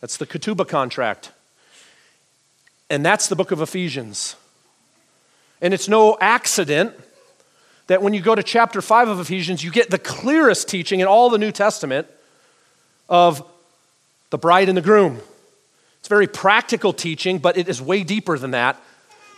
[0.00, 1.32] That's the Ketubah contract.
[2.88, 4.36] And that's the book of Ephesians.
[5.60, 6.94] And it's no accident
[7.88, 11.06] that when you go to chapter 5 of Ephesians, you get the clearest teaching in
[11.06, 12.06] all the New Testament
[13.08, 13.44] of
[14.30, 15.20] the bride and the groom.
[15.98, 18.80] It's very practical teaching, but it is way deeper than that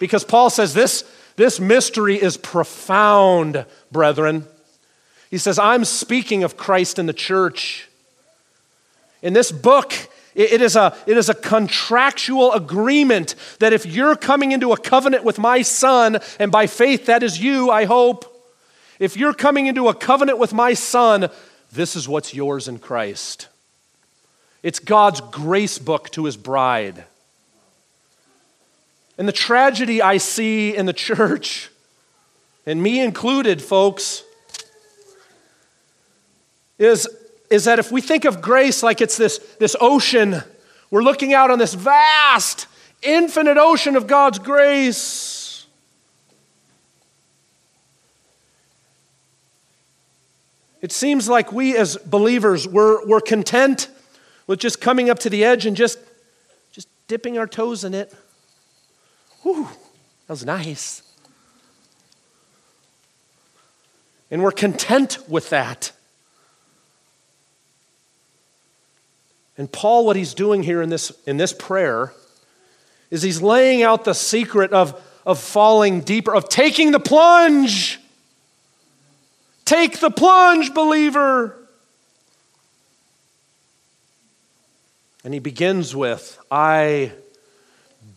[0.03, 1.05] because Paul says this,
[1.37, 4.45] this mystery is profound, brethren.
[5.31, 7.89] He says, I'm speaking of Christ in the church.
[9.23, 9.93] In this book,
[10.35, 15.23] it is, a, it is a contractual agreement that if you're coming into a covenant
[15.23, 18.25] with my son, and by faith that is you, I hope,
[18.99, 21.31] if you're coming into a covenant with my son,
[21.71, 23.47] this is what's yours in Christ.
[24.65, 27.05] It's God's grace book to his bride.
[29.23, 31.71] And the tragedy I see in the church,
[32.67, 34.25] and me included, folks,
[36.77, 37.09] is,
[37.49, 40.43] is that if we think of grace like it's this, this ocean,
[40.91, 42.67] we're looking out on this vast,
[43.01, 45.67] infinite ocean of God's grace.
[50.81, 53.87] It seems like we as believers, we're, we're content
[54.49, 56.01] with just coming up to the edge and just,
[56.73, 58.13] just dipping our toes in it.
[59.43, 61.03] Whew, that was nice.
[64.31, 65.93] And we're content with that.
[69.59, 72.13] And Paul, what he's doing here in this, in this prayer
[73.11, 78.01] is he's laying out the secret of, of falling deeper, of taking the plunge.
[79.67, 81.59] Take the plunge, believer.
[85.25, 87.13] And he begins with, I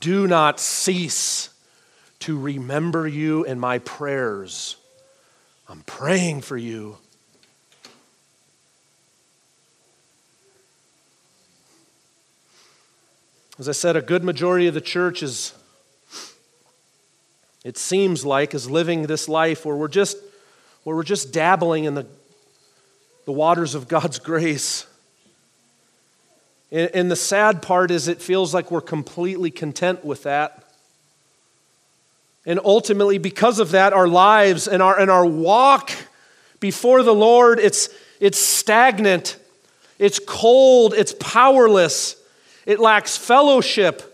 [0.06, 1.50] do not cease
[2.20, 4.78] to remember you in my prayers
[5.68, 6.98] I'm praying for you.
[13.58, 15.56] As I said, a good majority of the church is,
[17.64, 20.18] it seems like, is living this life where we're just,
[20.84, 22.06] where we're just dabbling in the,
[23.26, 24.86] the waters of God's grace.
[26.76, 30.62] And, the sad part is it feels like we're completely content with that.
[32.46, 35.94] And ultimately, because of that, our lives and our, and our walk
[36.60, 37.88] before the Lord, it's,
[38.20, 39.38] it's stagnant,
[40.00, 42.18] it's cold, it's powerless.
[42.66, 44.12] It lacks fellowship.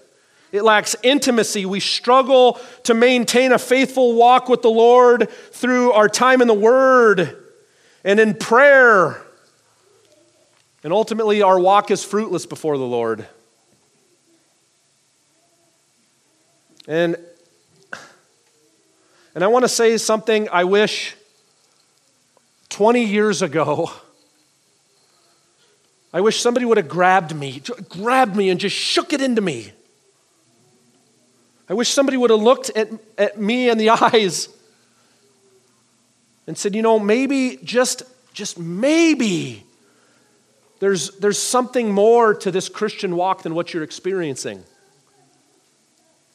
[0.51, 1.65] It lacks intimacy.
[1.65, 6.53] We struggle to maintain a faithful walk with the Lord through our time in the
[6.53, 7.43] Word
[8.03, 9.19] and in prayer.
[10.83, 13.27] And ultimately, our walk is fruitless before the Lord.
[16.87, 17.15] And,
[19.35, 21.15] and I want to say something I wish
[22.69, 23.91] 20 years ago
[26.13, 29.71] I wish somebody would have grabbed me, grabbed me and just shook it into me.
[31.69, 34.49] I wish somebody would have looked at, at me in the eyes
[36.47, 39.63] and said, you know, maybe, just, just maybe,
[40.81, 44.63] there's, there's something more to this Christian walk than what you're experiencing.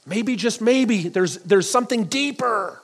[0.06, 2.80] Maybe, just maybe, there's, there's something deeper.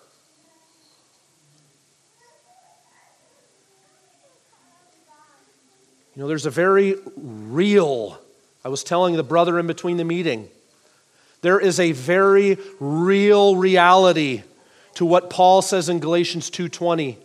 [6.17, 8.19] You know, there's a very real,
[8.65, 10.49] I was telling the brother in between the meeting,
[11.43, 14.43] there is a very real reality
[14.95, 17.19] to what Paul says in Galatians 2:20.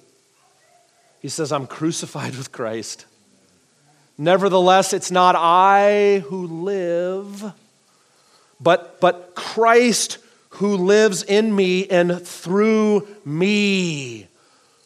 [1.21, 3.06] He says, "I'm crucified with Christ.
[4.17, 7.53] Nevertheless, it's not I who live,
[8.60, 10.17] but but Christ
[10.49, 14.27] who lives in me and through me,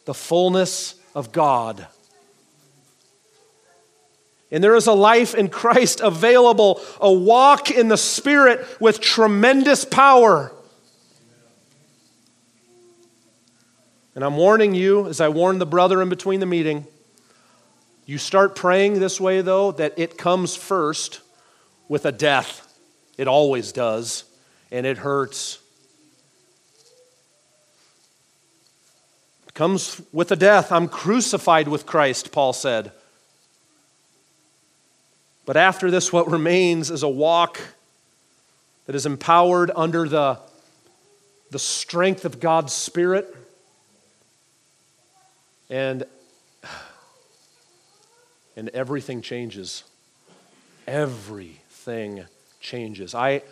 [0.04, 1.86] the fullness of God."
[4.50, 9.86] And there is a life in Christ available, a walk in the Spirit with tremendous
[9.86, 10.52] power.
[14.14, 16.86] And I'm warning you, as I warned the brother in between the meeting,
[18.12, 21.22] you start praying this way, though, that it comes first
[21.88, 22.70] with a death.
[23.16, 24.24] It always does,
[24.70, 25.58] and it hurts.
[29.48, 30.70] It comes with a death.
[30.70, 32.92] I'm crucified with Christ, Paul said.
[35.46, 37.62] But after this, what remains is a walk
[38.84, 40.38] that is empowered under the,
[41.50, 43.34] the strength of God's Spirit.
[45.70, 46.04] And,
[48.56, 49.84] and everything changes.
[50.86, 52.24] Everything
[52.60, 53.14] changes.
[53.14, 53.42] I,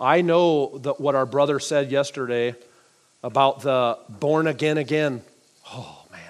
[0.00, 2.54] I know that what our brother said yesterday
[3.22, 5.22] about the born again again.
[5.72, 6.20] Oh, man.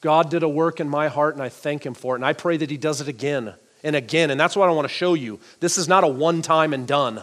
[0.00, 2.18] God did a work in my heart, and I thank Him for it.
[2.18, 4.30] And I pray that He does it again and again.
[4.30, 5.38] And that's what I want to show you.
[5.60, 7.22] This is not a one time and done.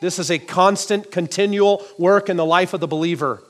[0.00, 3.42] This is a constant, continual work in the life of the believer.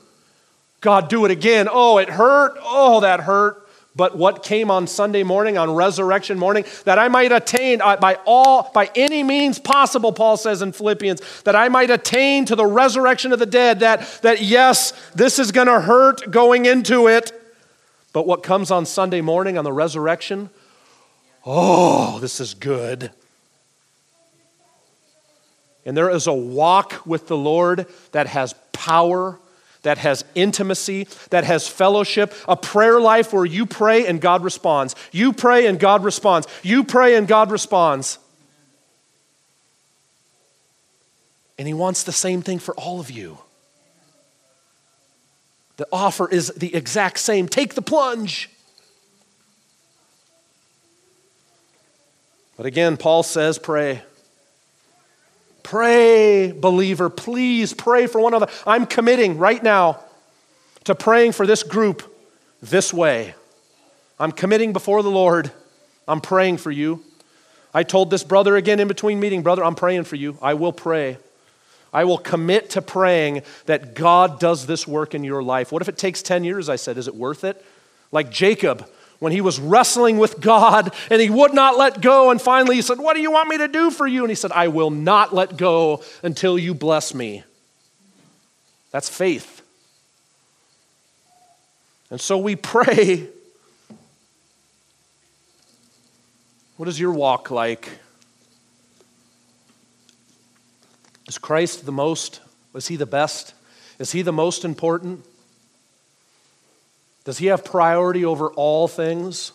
[0.81, 1.67] God, do it again.
[1.69, 2.57] Oh, it hurt.
[2.61, 3.64] Oh, that hurt.
[3.95, 8.17] But what came on Sunday morning, on resurrection morning, that I might attain uh, by
[8.25, 12.65] all, by any means possible, Paul says in Philippians, that I might attain to the
[12.65, 17.31] resurrection of the dead, that, that yes, this is going to hurt going into it.
[18.11, 20.49] But what comes on Sunday morning on the resurrection,
[21.45, 23.11] oh, this is good.
[25.85, 29.39] And there is a walk with the Lord that has power,
[29.85, 34.95] that has intimacy, that has fellowship, a prayer life where you pray and God responds.
[35.11, 36.47] You pray and God responds.
[36.63, 38.17] You pray and God responds.
[41.59, 43.37] And He wants the same thing for all of you.
[45.77, 47.47] The offer is the exact same.
[47.47, 48.49] Take the plunge.
[52.57, 54.01] But again, Paul says, pray.
[55.65, 57.09] Pray, believer.
[57.09, 58.51] Please pray for one another.
[58.67, 59.99] I'm committing right now
[60.83, 62.03] to praying for this group
[62.61, 63.33] this way.
[64.19, 65.51] I'm committing before the Lord.
[66.07, 67.03] I'm praying for you.
[67.73, 70.37] I told this brother again in between meeting, brother, I'm praying for you.
[70.39, 71.17] I will pray.
[71.91, 75.71] I will commit to praying that God does this work in your life.
[75.71, 76.69] What if it takes 10 years?
[76.69, 77.65] I said, is it worth it?
[78.11, 78.87] Like Jacob,
[79.19, 82.31] when he was wrestling with God and he would not let go.
[82.31, 84.21] And finally he said, What do you want me to do for you?
[84.21, 87.43] And he said, I will not let go until you bless me.
[88.91, 89.61] That's faith.
[92.09, 93.27] And so we pray.
[96.77, 97.89] What is your walk like?
[101.27, 102.41] Is Christ the most?
[102.73, 103.53] Is he the best?
[103.97, 105.25] Is he the most important?
[107.25, 109.51] Does he have priority over all things?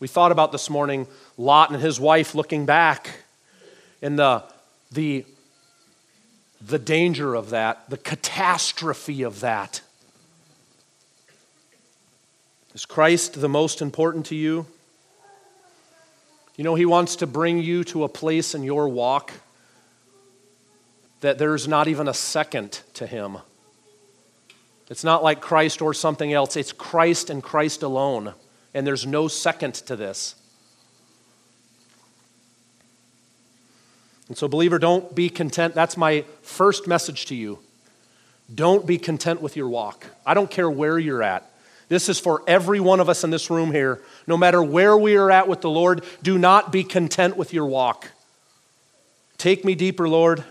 [0.00, 1.06] We thought about this morning
[1.38, 3.10] Lot and his wife looking back
[4.02, 4.42] and the,
[4.90, 5.24] the,
[6.60, 9.80] the danger of that, the catastrophe of that.
[12.74, 14.66] Is Christ the most important to you?
[16.56, 19.32] You know, He wants to bring you to a place in your walk
[21.20, 23.38] that there's not even a second to Him.
[24.92, 28.34] It's not like Christ or something else, it's Christ and Christ alone,
[28.74, 30.34] and there's no second to this.
[34.28, 35.74] And so, believer, don't be content.
[35.74, 37.60] That's my first message to you.
[38.54, 40.08] Don't be content with your walk.
[40.26, 41.50] I don't care where you're at.
[41.88, 44.02] This is for every one of us in this room here.
[44.26, 47.64] No matter where we are at with the Lord, do not be content with your
[47.64, 48.10] walk.
[49.38, 50.44] Take me deeper, Lord.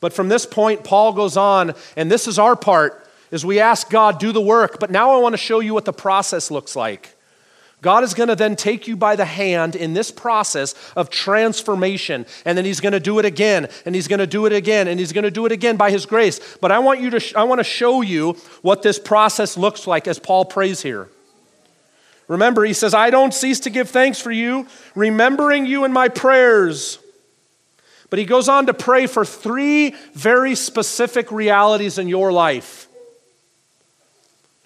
[0.00, 3.90] But from this point, Paul goes on, and this is our part, is we ask
[3.90, 4.78] God, do the work.
[4.78, 7.16] But now I want to show you what the process looks like.
[7.82, 12.26] God is going to then take you by the hand in this process of transformation,
[12.44, 14.88] and then He's going to do it again, and He's going to do it again,
[14.88, 16.56] and He's going to do it again by His grace.
[16.60, 18.32] But I want you to, sh- I want to show you
[18.62, 21.08] what this process looks like as Paul prays here.
[22.28, 26.08] Remember, he says, I don't cease to give thanks for you, remembering you in my
[26.08, 26.98] prayers.
[28.10, 32.88] But he goes on to pray for three very specific realities in your life.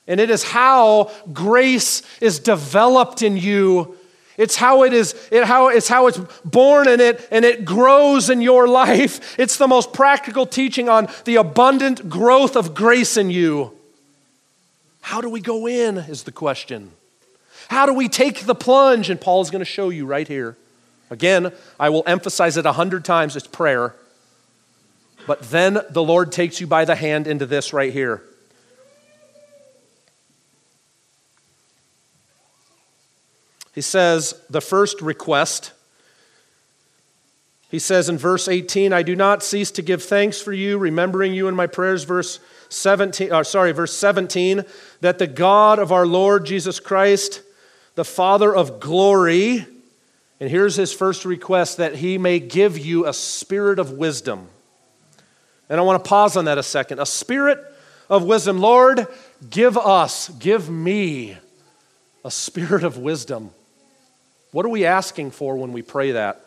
[0.06, 3.96] And it is how grace is developed in you.
[4.36, 8.30] It's how it is, it how, it's how it's born in it and it grows
[8.30, 9.20] in your life.
[9.38, 13.72] It's the most practical teaching on the abundant growth of grace in you.
[15.00, 16.90] How do we go in, is the question.
[17.68, 19.10] How do we take the plunge?
[19.10, 20.56] And Paul is going to show you right here.
[21.10, 23.94] Again, I will emphasize it a hundred times it's prayer.
[25.26, 28.22] But then the Lord takes you by the hand into this right here.
[33.74, 35.72] He says, the first request,
[37.70, 41.34] he says in verse 18, I do not cease to give thanks for you, remembering
[41.34, 44.64] you in my prayers, verse 17, or uh, sorry, verse 17,
[45.00, 47.42] that the God of our Lord Jesus Christ,
[47.94, 49.66] the Father of glory,
[50.40, 54.48] and here's his first request that he may give you a spirit of wisdom.
[55.68, 56.98] And I want to pause on that a second.
[56.98, 57.62] A spirit
[58.08, 58.58] of wisdom.
[58.58, 59.06] Lord,
[59.50, 61.36] give us, give me
[62.24, 63.50] a spirit of wisdom.
[64.52, 66.44] What are we asking for when we pray that?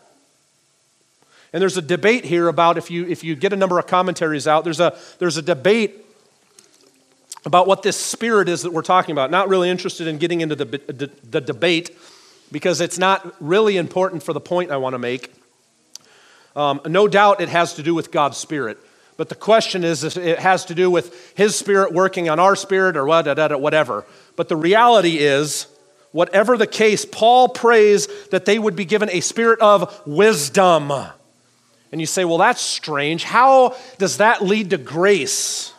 [1.52, 4.48] And there's a debate here about if you, if you get a number of commentaries
[4.48, 6.04] out, there's a, there's a debate
[7.46, 9.30] about what this spirit is that we're talking about.
[9.30, 11.96] Not really interested in getting into the, the, the debate
[12.54, 15.30] because it's not really important for the point I want to make.
[16.56, 18.78] Um, no doubt it has to do with God's spirit.
[19.16, 22.56] But the question is, if it has to do with His spirit working on our
[22.56, 24.06] spirit or whatever.
[24.36, 25.66] But the reality is,
[26.14, 30.92] Whatever the case, Paul prays that they would be given a spirit of wisdom.
[31.90, 33.24] And you say, well, that's strange.
[33.24, 35.73] How does that lead to grace?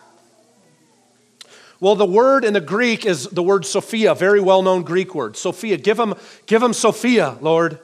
[1.80, 5.36] Well, the word in the Greek is the word Sophia, very well known Greek word.
[5.36, 6.16] Sophia, give them,
[6.46, 7.80] give them Sophia, Lord.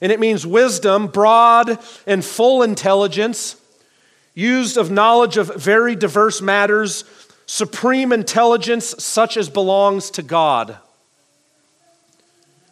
[0.00, 3.56] And it means wisdom, broad and full intelligence,
[4.34, 7.04] used of knowledge of very diverse matters,
[7.46, 10.76] supreme intelligence such as belongs to God.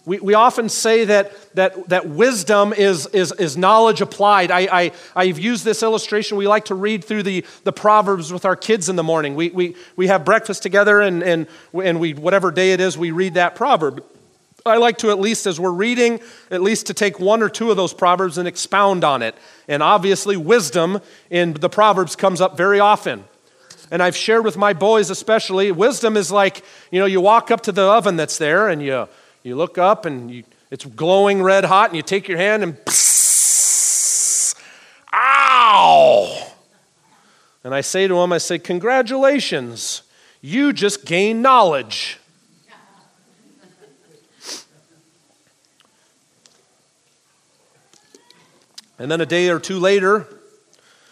[0.04, 4.50] We, we often say that, that, that wisdom is, is, is knowledge applied.
[4.50, 6.36] I, I, I've used this illustration.
[6.36, 9.36] We like to read through the, the Proverbs with our kids in the morning.
[9.36, 13.12] We, we, we have breakfast together, and, and, and we, whatever day it is, we
[13.12, 14.04] read that proverb.
[14.66, 17.70] I like to, at least as we're reading, at least to take one or two
[17.70, 19.36] of those Proverbs and expound on it.
[19.68, 21.00] And obviously, wisdom
[21.30, 23.24] in the Proverbs comes up very often.
[23.92, 27.60] And I've shared with my boys, especially, wisdom is like, you know, you walk up
[27.62, 29.06] to the oven that's there and you
[29.42, 32.76] you look up and you, it's glowing red hot, and you take your hand and
[32.76, 34.54] psss,
[35.12, 36.52] ow!
[37.64, 40.02] And I say to him, I say, Congratulations,
[40.40, 42.18] you just gained knowledge.
[48.98, 50.28] And then a day or two later,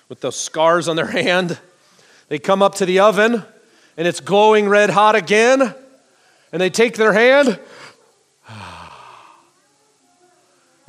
[0.09, 1.59] with the scars on their hand,
[2.29, 3.43] they come up to the oven
[3.97, 5.75] and it's glowing red hot again.
[6.53, 7.59] And they take their hand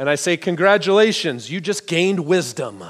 [0.01, 2.83] and I say, Congratulations, you just gained wisdom.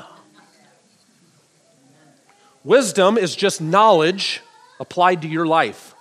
[2.63, 4.39] Wisdom is just knowledge
[4.79, 5.93] applied to your life.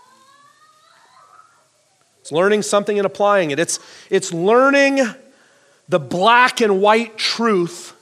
[2.20, 3.58] It's learning something and applying it.
[3.58, 5.00] It's, it's learning
[5.88, 7.92] the black and white truth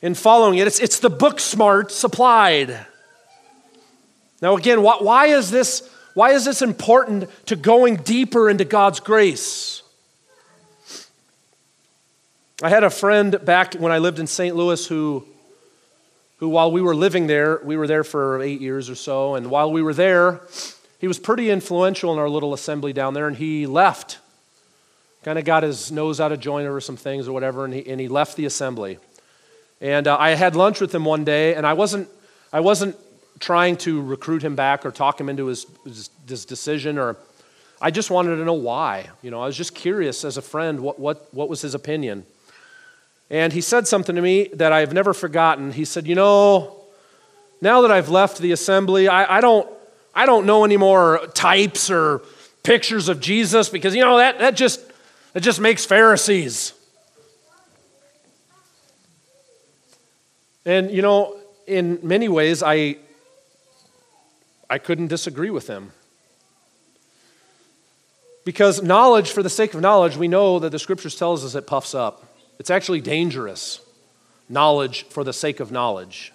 [0.00, 0.66] and following it.
[0.66, 2.86] It's, it's the book smarts applied.
[4.40, 9.00] Now, again, why, why is this Why is this important to going deeper into God's
[9.00, 9.82] grace?
[12.62, 14.54] I had a friend back when I lived in St.
[14.54, 15.26] Louis who,
[16.36, 19.50] who, while we were living there, we were there for eight years or so, and
[19.50, 20.40] while we were there,
[21.00, 24.18] he was pretty influential in our little assembly down there, and he left.
[25.24, 27.90] Kind of got his nose out of joint over some things or whatever, and he,
[27.90, 28.98] and he left the assembly.
[29.80, 32.08] And uh, I had lunch with him one day, and I wasn't,
[32.52, 32.96] I wasn't
[33.40, 37.16] trying to recruit him back or talk him into his, his, his decision, or
[37.80, 39.10] I just wanted to know why.
[39.22, 42.24] You know, I was just curious as a friend what, what, what was his opinion.
[43.34, 45.72] And he said something to me that I've never forgotten.
[45.72, 46.84] He said, You know,
[47.60, 49.68] now that I've left the assembly, I, I, don't,
[50.14, 52.22] I don't know any more types or
[52.62, 54.80] pictures of Jesus because, you know, that, that, just,
[55.32, 56.74] that just makes Pharisees.
[60.64, 62.98] And, you know, in many ways, I,
[64.70, 65.90] I couldn't disagree with him.
[68.44, 71.66] Because knowledge, for the sake of knowledge, we know that the scriptures tells us it
[71.66, 72.30] puffs up.
[72.58, 73.80] It's actually dangerous,
[74.48, 76.32] knowledge for the sake of knowledge.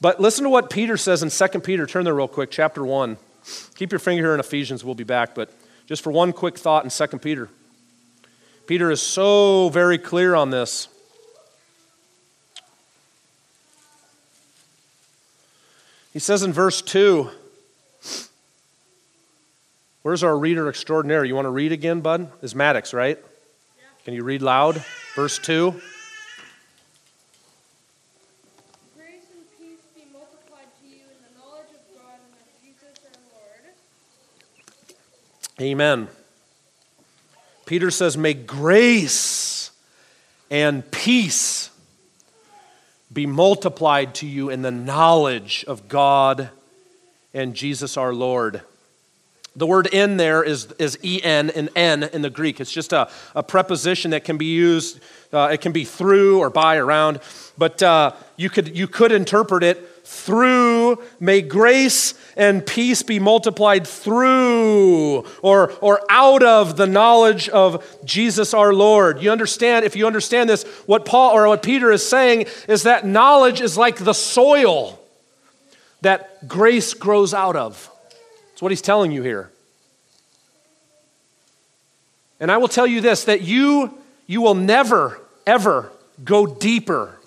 [0.00, 1.86] But listen to what Peter says in 2 Peter.
[1.86, 3.18] Turn there real quick, chapter 1.
[3.74, 5.34] Keep your finger here in Ephesians, we'll be back.
[5.34, 5.52] But
[5.86, 7.48] just for one quick thought in 2 Peter.
[8.66, 10.88] Peter is so very clear on this.
[16.12, 17.30] He says in verse 2,
[20.02, 21.28] Where's our reader extraordinary?
[21.28, 22.30] You want to read again, bud?
[22.42, 23.18] Is Maddox, right?
[24.10, 24.84] Can you read loud?
[25.14, 25.80] Verse 2.
[35.60, 36.08] Amen.
[37.66, 39.70] Peter says, May grace
[40.50, 41.70] and peace
[43.12, 46.50] be multiplied to you in the knowledge of God
[47.32, 48.62] and Jesus our Lord.
[49.56, 52.60] The word in there is, is en and n in the Greek.
[52.60, 55.00] It's just a, a preposition that can be used,
[55.32, 57.20] uh, it can be through or by, around,
[57.58, 63.86] but uh, you, could, you could interpret it through, may grace and peace be multiplied
[63.86, 69.20] through or, or out of the knowledge of Jesus our Lord.
[69.20, 73.04] You understand, if you understand this, what Paul or what Peter is saying is that
[73.04, 74.98] knowledge is like the soil
[76.02, 77.89] that grace grows out of.
[78.60, 79.50] That's what he's telling you here.
[82.40, 83.94] And I will tell you this that you
[84.26, 85.90] you will never ever
[86.22, 87.18] go deeper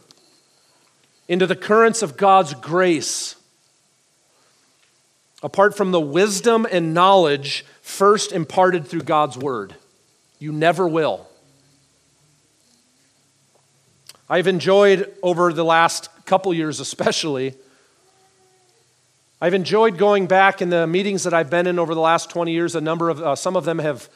[1.27, 3.35] into the currents of God's grace
[5.41, 9.73] apart from the wisdom and knowledge first imparted through God's word.
[10.37, 11.27] You never will.
[14.29, 17.55] I've enjoyed over the last couple years, especially,
[19.43, 22.53] I've enjoyed going back in the meetings that I've been in over the last 20
[22.53, 22.75] years.
[22.75, 24.07] A number of, uh, some of them have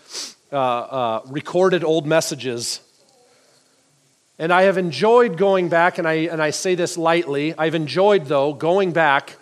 [0.53, 2.79] uh, uh, recorded old messages
[4.39, 8.27] and I have enjoyed going back, and I, and I say this lightly, I've enjoyed,
[8.27, 9.35] though, going back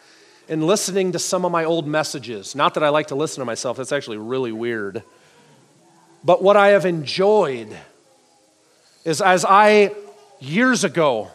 [0.49, 2.55] and listening to some of my old messages.
[2.55, 5.03] Not that I like to listen to myself, that's actually really weird.
[6.23, 7.77] But what I have enjoyed
[9.03, 9.93] is as I,
[10.39, 11.29] years ago,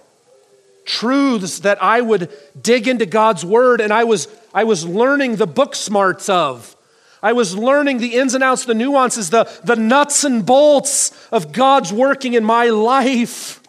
[0.91, 2.31] truths that I would
[2.61, 6.77] dig into God's Word and I was, I was learning the book smarts of.
[7.23, 11.53] I was learning the ins and outs, the nuances, the, the nuts and bolts of
[11.53, 13.61] God's working in my life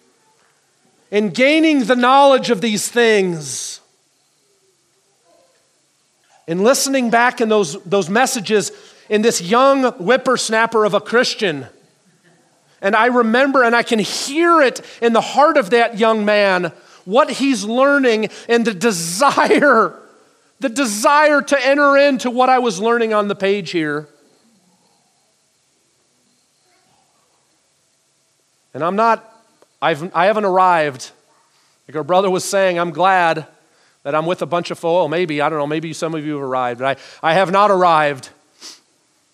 [1.11, 3.81] and gaining the knowledge of these things.
[6.47, 8.71] And listening back in those, those messages
[9.09, 11.67] in this young whippersnapper of a Christian.
[12.81, 16.71] And I remember and I can hear it in the heart of that young man,
[17.03, 20.00] what he's learning and the desire
[20.61, 24.07] the desire to enter into what I was learning on the page here.
[28.75, 29.27] And I'm not,
[29.81, 31.11] I've, I haven't arrived.
[31.87, 33.47] Like our brother was saying, I'm glad
[34.03, 35.05] that I'm with a bunch of folk.
[35.05, 37.51] Oh, maybe, I don't know, maybe some of you have arrived, but I, I have
[37.51, 38.29] not arrived.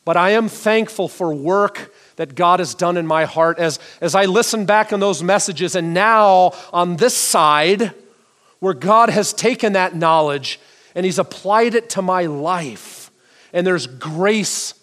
[0.06, 4.16] But I am thankful for work that God has done in my heart as, as
[4.16, 5.76] I listen back on those messages.
[5.76, 7.94] And now, on this side,
[8.60, 10.58] where God has taken that knowledge
[10.98, 13.12] and He's applied it to my life.
[13.54, 14.74] And there's grace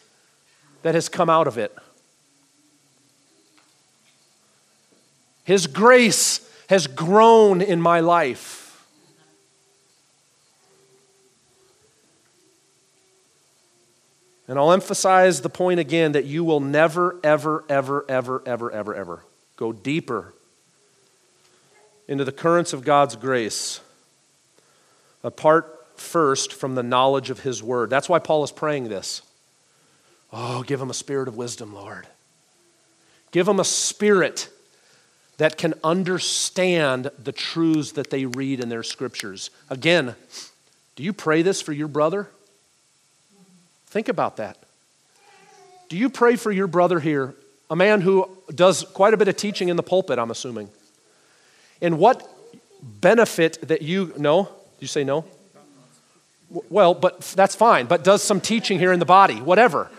[0.83, 1.77] that has come out of it.
[5.43, 8.87] His grace has grown in my life.
[14.47, 18.95] And I'll emphasize the point again that you will never, ever, ever, ever, ever, ever,
[18.95, 19.25] ever
[19.57, 20.33] go deeper
[22.07, 23.81] into the currents of God's grace
[25.25, 27.91] apart first from the knowledge of his word.
[27.91, 29.23] That's why Paul is praying this.
[30.33, 32.07] Oh, give him a spirit of wisdom, Lord.
[33.31, 34.49] Give him a spirit
[35.39, 39.51] that can understand the truths that they read in their scriptures.
[39.69, 40.15] Again,
[40.97, 42.29] do you pray this for your brother?
[43.87, 44.59] Think about that.
[45.89, 47.35] Do you pray for your brother here,
[47.71, 50.69] a man who does quite a bit of teaching in the pulpit, I'm assuming?
[51.81, 52.29] And what
[52.83, 54.49] benefit that you, no?
[54.81, 55.25] You say no?
[56.71, 59.91] Well, but that's fine, but does some teaching here in the body, whatever.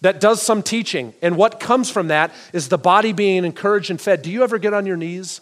[0.00, 1.14] That does some teaching.
[1.22, 4.22] And what comes from that is the body being encouraged and fed.
[4.22, 5.40] Do you ever get on your knees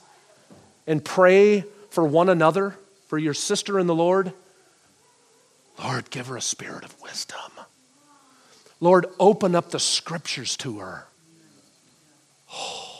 [0.86, 2.76] and pray for one another,
[3.08, 4.34] for your sister in the Lord?
[5.82, 7.38] Lord, give her a spirit of wisdom.
[8.80, 11.06] Lord, open up the scriptures to her.
[12.52, 12.86] Oh.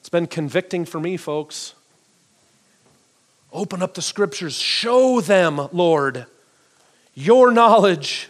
[0.00, 1.74] It's been convicting for me, folks.
[3.54, 4.56] Open up the scriptures.
[4.56, 6.26] Show them, Lord,
[7.14, 8.28] your knowledge.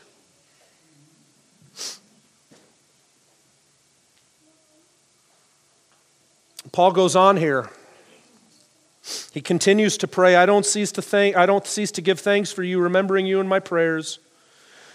[6.73, 7.71] Paul goes on here.
[9.33, 12.53] He continues to pray, I don't cease to thank I don't cease to give thanks
[12.53, 14.19] for you, remembering you in my prayers,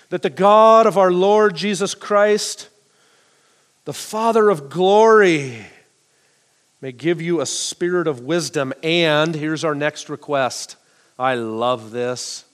[0.09, 2.69] that the God of our Lord Jesus Christ,
[3.85, 5.65] the Father of glory,
[6.81, 8.73] may give you a spirit of wisdom.
[8.83, 10.75] And here's our next request.
[11.17, 12.45] I love this.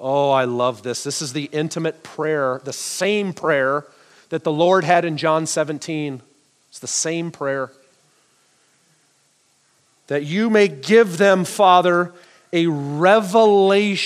[0.00, 1.04] Oh, I love this.
[1.04, 3.86] This is the intimate prayer, the same prayer
[4.28, 6.20] that the Lord had in John 17.
[6.68, 7.70] It's the same prayer.
[10.08, 12.12] That you may give them, Father,
[12.52, 14.00] a revelation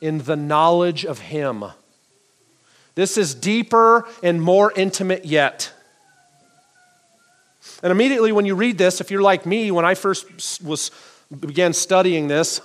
[0.00, 1.64] in the knowledge of Him.
[2.94, 5.72] This is deeper and more intimate yet.
[7.82, 10.90] And immediately when you read this, if you're like me, when I first was
[11.40, 12.60] began studying this,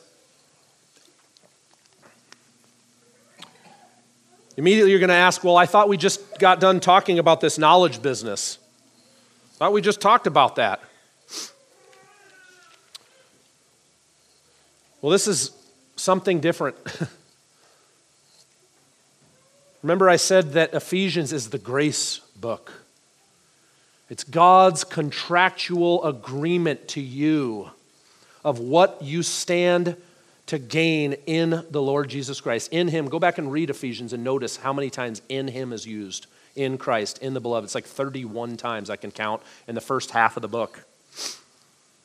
[4.56, 7.58] immediately you're going to ask, well, I thought we just got done talking about this
[7.58, 8.58] knowledge business.
[9.56, 10.82] I Thought we just talked about that.
[15.02, 15.52] Well, this is
[15.96, 16.78] something different.
[19.82, 22.72] Remember, I said that Ephesians is the grace book.
[24.12, 27.72] It's God's contractual agreement to you
[28.44, 29.96] of what you stand
[30.48, 32.74] to gain in the Lord Jesus Christ.
[32.74, 35.86] In Him, go back and read Ephesians and notice how many times in Him is
[35.86, 36.28] used.
[36.58, 37.64] In Christ, in the beloved.
[37.64, 40.84] It's like 31 times I can count in the first half of the book.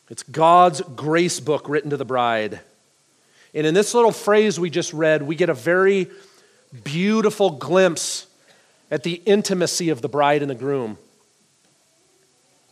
[0.09, 2.61] It's God's grace book written to the bride.
[3.53, 6.07] And in this little phrase we just read, we get a very
[6.85, 8.29] beautiful glimpse
[8.93, 10.99] at the intimacy of the bride and the groom.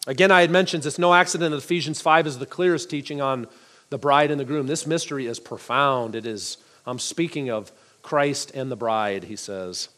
[0.06, 3.46] Again, I had mentioned it's no accident that Ephesians 5 is the clearest teaching on
[3.88, 4.66] the bride and the groom.
[4.66, 6.14] This mystery is profound.
[6.14, 9.88] It is, I'm speaking of Christ and the bride, he says.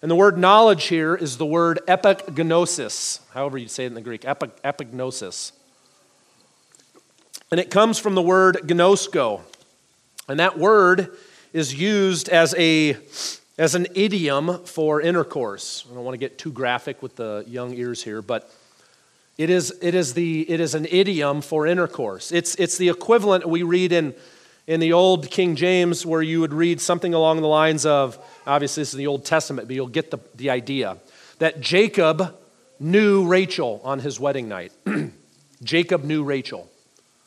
[0.00, 4.00] And the word knowledge here is the word epignosis, however you say it in the
[4.00, 5.52] Greek, epignosis.
[7.50, 9.40] And it comes from the word gnosko.
[10.28, 11.16] And that word
[11.52, 12.96] is used as a
[13.58, 15.84] as an idiom for intercourse.
[15.90, 18.50] I don't want to get too graphic with the young ears here, but
[19.36, 22.30] it is, it is, the, it is an idiom for intercourse.
[22.30, 24.14] It's, it's the equivalent we read in,
[24.68, 28.82] in the old King James, where you would read something along the lines of obviously,
[28.82, 30.96] this is the Old Testament, but you'll get the, the idea
[31.38, 32.36] that Jacob
[32.78, 34.72] knew Rachel on his wedding night.
[35.62, 36.70] Jacob knew Rachel.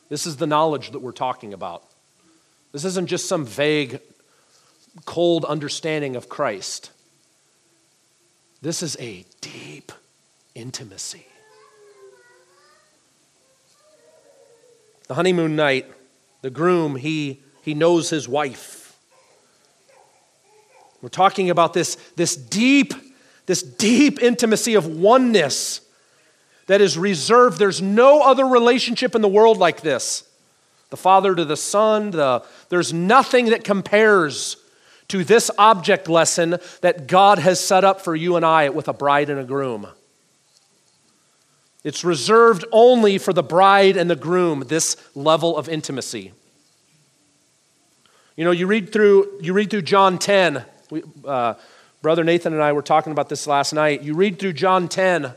[0.08, 1.84] This is the knowledge that we're talking about.
[2.72, 4.00] This isn't just some vague
[5.04, 6.90] cold understanding of Christ.
[8.60, 9.92] This is a deep
[10.54, 11.26] intimacy.
[15.08, 15.90] The honeymoon night,
[16.42, 18.96] the groom, he, he knows his wife.
[21.00, 22.94] We're talking about this, this deep,
[23.46, 25.80] this deep intimacy of oneness
[26.66, 27.58] that is reserved.
[27.58, 30.22] There's no other relationship in the world like this.
[30.90, 34.56] The father to the son, the, there's nothing that compares
[35.12, 38.94] to this object lesson that God has set up for you and I with a
[38.94, 39.86] bride and a groom.
[41.84, 46.32] It's reserved only for the bride and the groom, this level of intimacy.
[48.36, 50.64] You know, you read through, you read through John 10.
[50.88, 51.54] We, uh,
[52.00, 54.00] Brother Nathan and I were talking about this last night.
[54.00, 55.34] You read through John 10,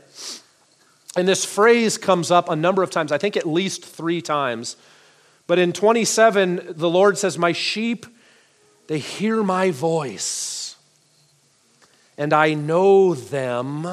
[1.18, 4.76] and this phrase comes up a number of times, I think at least three times.
[5.46, 8.06] But in 27, the Lord says, My sheep
[8.88, 10.76] they hear my voice,
[12.16, 13.86] and I know them,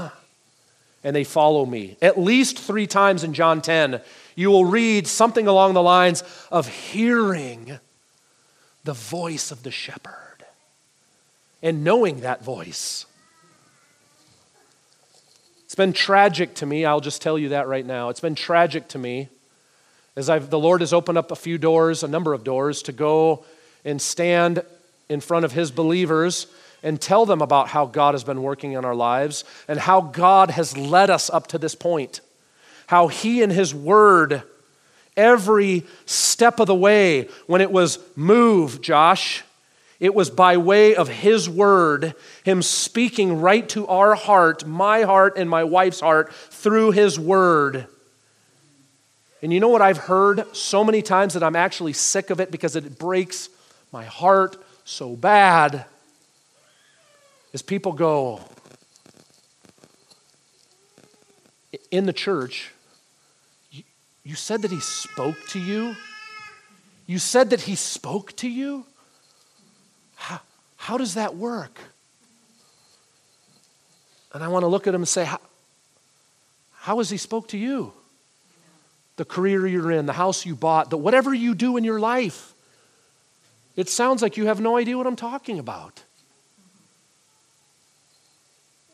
[1.03, 1.97] and they follow me.
[2.01, 4.01] At least three times in John 10,
[4.35, 7.79] you will read something along the lines of hearing
[8.83, 10.45] the voice of the shepherd
[11.61, 13.05] and knowing that voice.
[15.65, 18.09] It's been tragic to me, I'll just tell you that right now.
[18.09, 19.29] It's been tragic to me
[20.15, 22.91] as I've, the Lord has opened up a few doors, a number of doors, to
[22.91, 23.45] go
[23.83, 24.63] and stand
[25.13, 26.47] in front of His believers
[26.83, 30.51] and tell them about how God has been working in our lives and how God
[30.51, 32.19] has led us up to this point.
[32.87, 34.43] How He and His Word,
[35.15, 39.43] every step of the way, when it was move, Josh,
[40.01, 45.37] it was by way of His Word, Him speaking right to our heart, my heart
[45.37, 47.87] and my wife's heart, through His Word.
[49.41, 52.51] And you know what I've heard so many times that I'm actually sick of it
[52.51, 53.49] because it breaks
[53.91, 55.85] my heart so bad?
[57.51, 58.41] Is people go,
[61.91, 62.71] in the church,
[64.23, 65.95] you said that he spoke to you?
[67.05, 68.85] You said that he spoke to you?
[70.15, 70.39] How,
[70.77, 71.79] how does that work?
[74.33, 75.39] And I want to look at him and say, how,
[76.71, 77.93] how has he spoke to you?
[79.17, 82.52] The career you're in, the house you bought, the whatever you do in your life.
[83.75, 86.03] It sounds like you have no idea what I'm talking about.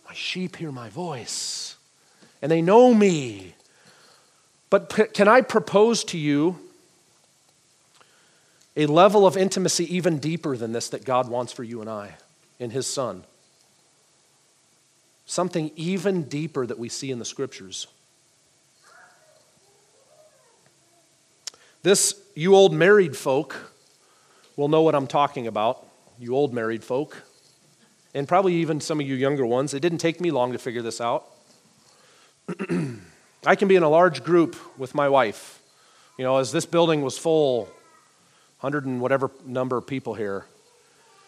[0.06, 1.76] My sheep hear my voice,
[2.42, 3.56] and they know me.
[4.70, 6.58] But p- can I propose to you
[8.76, 12.16] a level of intimacy even deeper than this that God wants for you and I
[12.58, 13.24] in His Son?
[15.26, 17.88] Something even deeper that we see in the Scriptures.
[21.84, 23.69] This, you old married folk,
[24.60, 25.88] will know what I'm talking about.
[26.20, 27.24] You old married folk
[28.14, 29.74] and probably even some of you younger ones.
[29.74, 31.26] It didn't take me long to figure this out.
[33.46, 35.62] I can be in a large group with my wife.
[36.18, 37.70] You know, as this building was full,
[38.60, 40.46] 100 and whatever number of people here,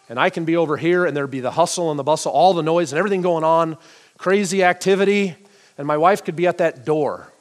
[0.09, 2.53] and I can be over here and there'd be the hustle and the bustle, all
[2.53, 3.77] the noise and everything going on,
[4.17, 5.37] crazy activity,
[5.77, 7.31] and my wife could be at that door.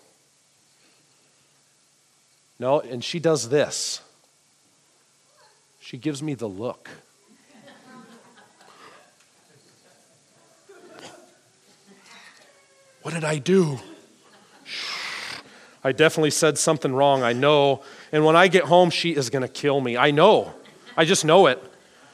[2.60, 4.02] No, and she does this.
[5.90, 6.88] She gives me the look.
[13.02, 13.80] What did I do?
[15.82, 17.82] I definitely said something wrong, I know.
[18.12, 19.96] And when I get home, she is going to kill me.
[19.96, 20.54] I know.
[20.96, 21.60] I just know it.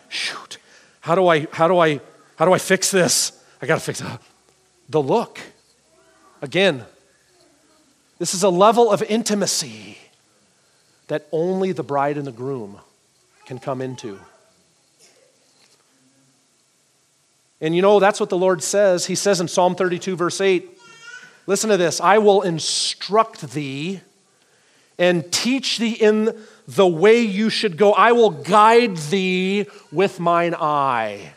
[0.09, 0.57] Shoot.
[1.01, 2.01] How do I how do I
[2.37, 3.39] how do I fix this?
[3.61, 4.07] I got to fix it.
[4.89, 5.39] The look.
[6.41, 6.87] Again,
[8.19, 9.99] this is a level of intimacy
[11.09, 12.81] that only the bride and the groom
[13.47, 14.19] can come into.
[17.61, 19.07] And you know, that's what the Lord says.
[19.07, 20.69] He says in Psalm 32, verse 8,
[21.47, 24.01] Listen to this I will instruct thee
[24.99, 26.37] and teach thee in
[26.67, 27.93] the way you should go.
[27.93, 31.33] I will guide thee with mine eye.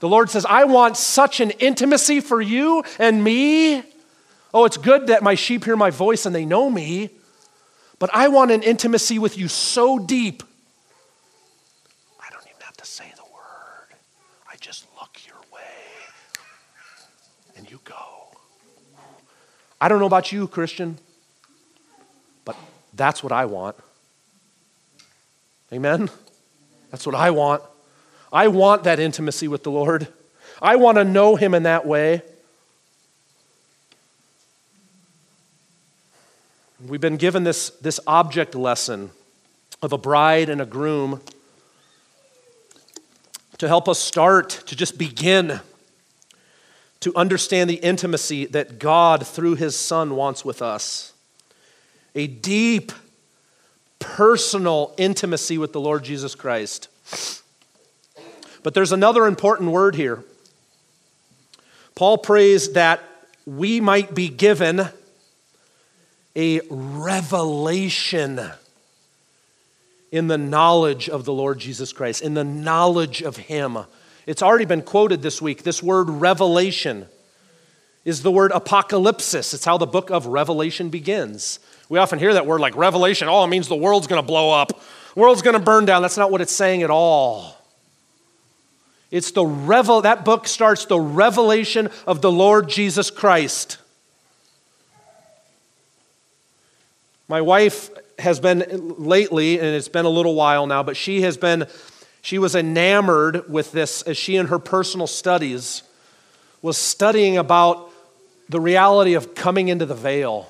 [0.00, 3.82] The Lord says, I want such an intimacy for you and me.
[4.54, 7.10] Oh, it's good that my sheep hear my voice and they know me,
[7.98, 10.42] but I want an intimacy with you so deep
[19.80, 20.98] I don't know about you, Christian,
[22.44, 22.56] but
[22.94, 23.76] that's what I want.
[25.72, 26.10] Amen?
[26.90, 27.62] That's what I want.
[28.32, 30.08] I want that intimacy with the Lord.
[30.60, 32.22] I want to know Him in that way.
[36.86, 39.10] We've been given this, this object lesson
[39.82, 41.20] of a bride and a groom
[43.58, 45.60] to help us start, to just begin
[47.00, 51.12] to understand the intimacy that God, through His Son, wants with us.
[52.14, 52.92] A deep,
[53.98, 56.88] personal intimacy with the Lord Jesus Christ.
[58.62, 60.24] But there's another important word here.
[61.94, 63.00] Paul prays that
[63.46, 64.88] we might be given
[66.36, 68.40] a revelation
[70.10, 73.78] in the knowledge of the Lord Jesus Christ, in the knowledge of Him.
[74.28, 75.62] It's already been quoted this week.
[75.62, 77.06] This word revelation
[78.04, 79.54] is the word apocalypsis.
[79.54, 81.58] It's how the book of Revelation begins.
[81.88, 83.26] We often hear that word like revelation.
[83.30, 84.68] Oh, it means the world's going to blow up,
[85.14, 86.02] the world's going to burn down.
[86.02, 87.56] That's not what it's saying at all.
[89.10, 93.78] It's the revel that book starts the revelation of the Lord Jesus Christ.
[97.28, 101.38] My wife has been lately, and it's been a little while now, but she has
[101.38, 101.66] been
[102.28, 105.82] she was enamored with this as she, in her personal studies,
[106.60, 107.90] was studying about
[108.50, 110.46] the reality of coming into the veil,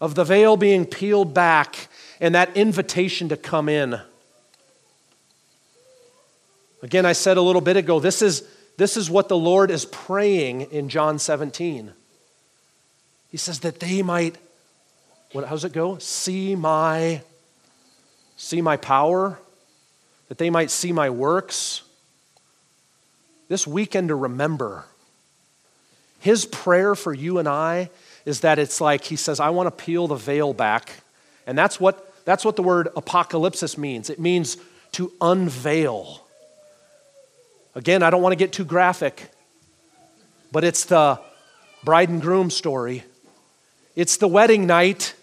[0.00, 1.88] of the veil being peeled back
[2.20, 4.00] and that invitation to come in.
[6.84, 9.86] Again, I said a little bit ago, this is, this is what the Lord is
[9.86, 11.92] praying in John 17.
[13.32, 14.38] He says that they might,
[15.32, 15.98] what, how's it go?
[15.98, 17.22] See my,
[18.36, 19.40] see my power,
[20.28, 21.82] that they might see my works.
[23.48, 24.84] This weekend to remember.
[26.18, 27.90] His prayer for you and I
[28.24, 30.92] is that it's like he says, I want to peel the veil back.
[31.46, 34.10] And that's what, that's what the word apocalypsis means.
[34.10, 34.56] It means
[34.92, 36.26] to unveil.
[37.74, 39.30] Again, I don't want to get too graphic,
[40.50, 41.20] but it's the
[41.84, 43.04] bride and groom story.
[43.94, 45.14] It's the wedding night.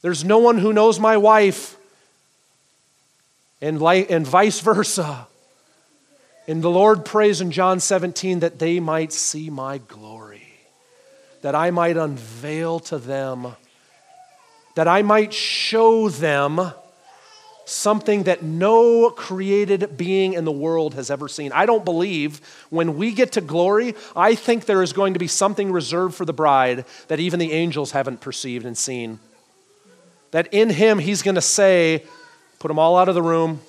[0.00, 1.75] There's no one who knows my wife,
[3.60, 5.26] and, and vice versa.
[6.48, 10.46] And the Lord prays in John 17 that they might see my glory
[11.46, 13.54] that I might unveil to them,
[14.74, 16.72] that I might show them
[17.64, 21.52] something that no created being in the world has ever seen.
[21.52, 22.40] I don't believe
[22.70, 26.24] when we get to glory, I think there is going to be something reserved for
[26.24, 29.20] the bride that even the angels haven't perceived and seen.
[30.32, 32.02] That in him, he's going to say,
[32.66, 33.60] put them all out of the room,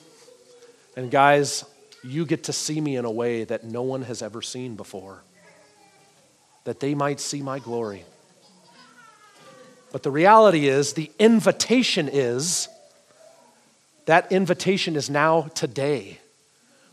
[0.96, 1.64] and guys,
[2.04, 5.22] you get to see me in a way that no one has ever seen before
[6.64, 8.04] that they might see my glory.
[9.92, 12.70] But the reality is, the invitation is,
[14.08, 16.18] that invitation is now today.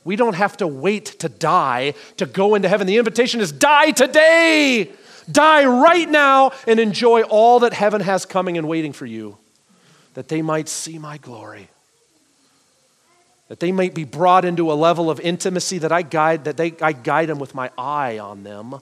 [0.05, 2.87] We don't have to wait to die to go into heaven.
[2.87, 4.91] The invitation is die today.
[5.33, 9.39] Die right now and enjoy all that heaven has coming and waiting for you,
[10.13, 11.71] that they might see my glory.
[13.49, 16.75] That they might be brought into a level of intimacy that I guide, that they,
[16.81, 18.77] I guide them with my eye on them.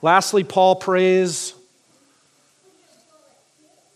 [0.00, 1.54] Lastly, Paul prays.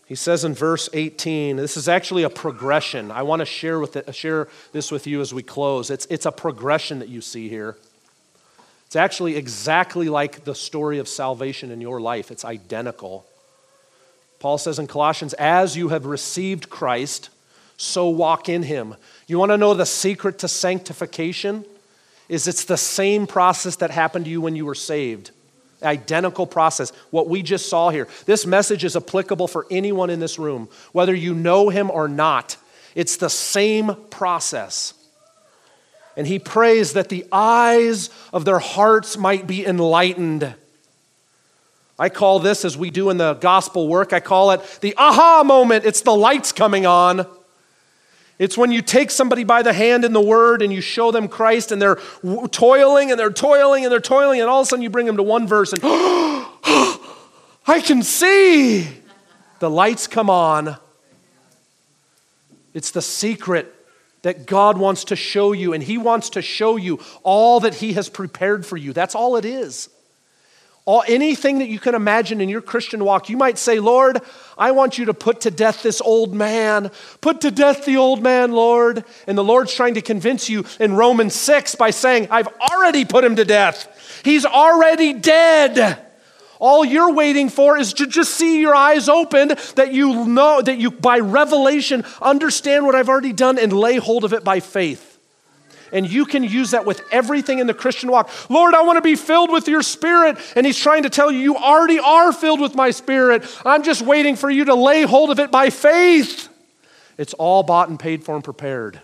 [0.05, 3.09] He says in verse 18, this is actually a progression.
[3.09, 5.89] I want to share, with it, share this with you as we close.
[5.89, 7.77] It's, it's a progression that you see here.
[8.85, 13.25] It's actually exactly like the story of salvation in your life, it's identical.
[14.43, 17.29] Paul says in Colossians, as you have received Christ,
[17.77, 18.93] so walk in him.
[19.25, 21.63] You want to know the secret to sanctification?
[22.27, 25.31] Is it's the same process that happened to you when you were saved
[25.81, 26.91] identical process.
[27.09, 28.09] What we just saw here.
[28.25, 32.57] This message is applicable for anyone in this room, whether you know him or not.
[32.95, 34.93] It's the same process.
[36.17, 40.53] And he prays that the eyes of their hearts might be enlightened.
[41.97, 45.43] I call this, as we do in the gospel work, I call it the aha
[45.45, 45.85] moment.
[45.85, 47.27] It's the lights coming on.
[48.39, 51.27] It's when you take somebody by the hand in the word and you show them
[51.27, 51.99] Christ and they're
[52.51, 55.17] toiling and they're toiling and they're toiling, and all of a sudden you bring them
[55.17, 55.81] to one verse and,
[57.65, 58.87] I can see.
[59.59, 60.75] The lights come on.
[62.73, 63.73] It's the secret
[64.23, 67.93] that God wants to show you, and He wants to show you all that He
[67.93, 68.93] has prepared for you.
[68.93, 69.89] That's all it is.
[70.85, 74.19] All, anything that you can imagine in your Christian walk, you might say, Lord,
[74.57, 76.91] I want you to put to death this old man.
[77.21, 79.05] Put to death the old man, Lord.
[79.25, 83.23] And the Lord's trying to convince you in Romans 6 by saying, I've already put
[83.23, 84.21] him to death.
[84.25, 86.05] He's already dead.
[86.59, 90.77] All you're waiting for is to just see your eyes open that you know, that
[90.77, 95.12] you by revelation understand what I've already done and lay hold of it by faith.
[95.93, 98.29] And you can use that with everything in the Christian walk.
[98.49, 100.39] Lord, I want to be filled with your spirit.
[100.55, 103.45] And he's trying to tell you, you already are filled with my spirit.
[103.63, 106.49] I'm just waiting for you to lay hold of it by faith.
[107.15, 109.01] It's all bought and paid for and prepared.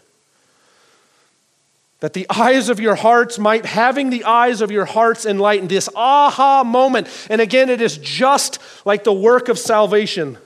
[1.99, 5.89] That the eyes of your hearts might, having the eyes of your hearts enlightened, this
[5.95, 7.07] aha moment.
[7.29, 10.39] And again, it is just like the work of salvation.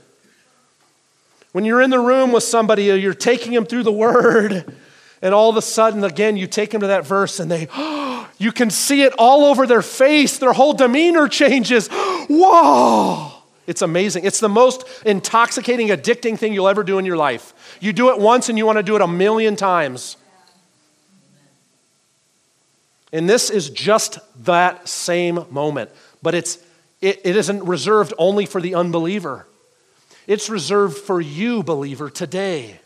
[1.54, 4.76] When you're in the room with somebody, you're taking them through the word
[5.24, 7.69] and all of a sudden, again, you take them to that verse and they,
[8.38, 10.38] you can see it all over their face.
[10.38, 11.88] Their whole demeanor changes.
[11.91, 13.32] Whoa!
[13.65, 14.26] It's amazing.
[14.26, 17.78] It's the most intoxicating, addicting thing you'll ever do in your life.
[17.80, 20.17] You do it once and you want to do it a million times.
[23.13, 25.89] And this is just that same moment.
[26.21, 26.57] But it's,
[26.99, 29.47] it, it isn't reserved only for the unbeliever,
[30.28, 32.82] it's reserved for you, believer, today.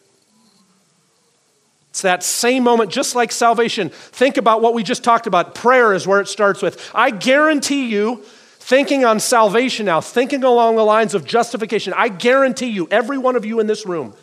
[1.97, 3.89] It's that same moment, just like salvation.
[3.89, 5.55] Think about what we just talked about.
[5.55, 6.91] Prayer is where it starts with.
[6.93, 8.17] I guarantee you,
[8.59, 13.35] thinking on salvation now, thinking along the lines of justification, I guarantee you, every one
[13.35, 14.13] of you in this room,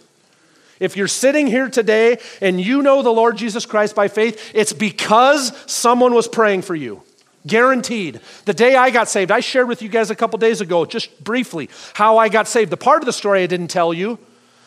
[0.80, 4.72] If you're sitting here today and you know the Lord Jesus Christ by faith, it's
[4.72, 7.02] because someone was praying for you.
[7.46, 8.20] Guaranteed.
[8.44, 11.22] The day I got saved, I shared with you guys a couple days ago, just
[11.22, 12.70] briefly, how I got saved.
[12.70, 14.18] The part of the story I didn't tell you,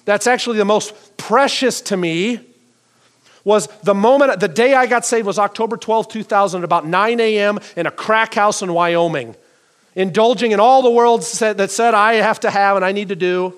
[0.05, 2.41] that's actually the most precious to me,
[3.47, 7.59] was the moment, the day I got saved was October 12, 2000, about 9 a.m.
[7.77, 9.37] in a crack house in Wyoming,
[9.95, 13.07] indulging in all the world said that said I have to have and I need
[13.07, 13.57] to do.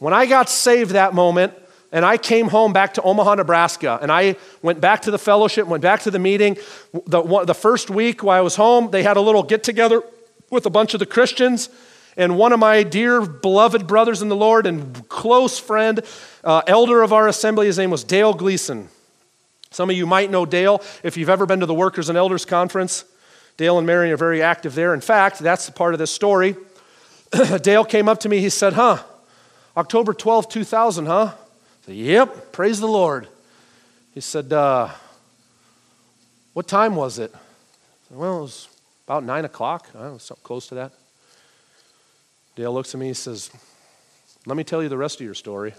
[0.00, 1.54] When I got saved that moment,
[1.90, 5.66] and I came home back to Omaha, Nebraska, and I went back to the fellowship,
[5.66, 6.58] went back to the meeting.
[7.06, 10.02] The, the first week while I was home, they had a little get together
[10.50, 11.70] with a bunch of the Christians.
[12.18, 16.00] And one of my dear beloved brothers in the Lord and close friend,
[16.42, 18.88] uh, elder of our assembly, his name was Dale Gleason.
[19.70, 22.44] Some of you might know Dale if you've ever been to the Workers and Elders
[22.44, 23.04] Conference.
[23.56, 24.94] Dale and Mary are very active there.
[24.94, 26.56] In fact, that's the part of this story.
[27.62, 28.98] Dale came up to me, he said, Huh,
[29.76, 31.34] October 12, 2000, huh?
[31.86, 33.28] said, Yep, praise the Lord.
[34.12, 34.88] He said, uh,
[36.52, 37.30] What time was it?
[38.08, 38.68] Said, well, it was
[39.06, 39.88] about 9 o'clock.
[39.94, 40.92] I don't know, something close to that.
[42.58, 43.52] Dale looks at me and says,
[44.44, 45.74] Let me tell you the rest of your story.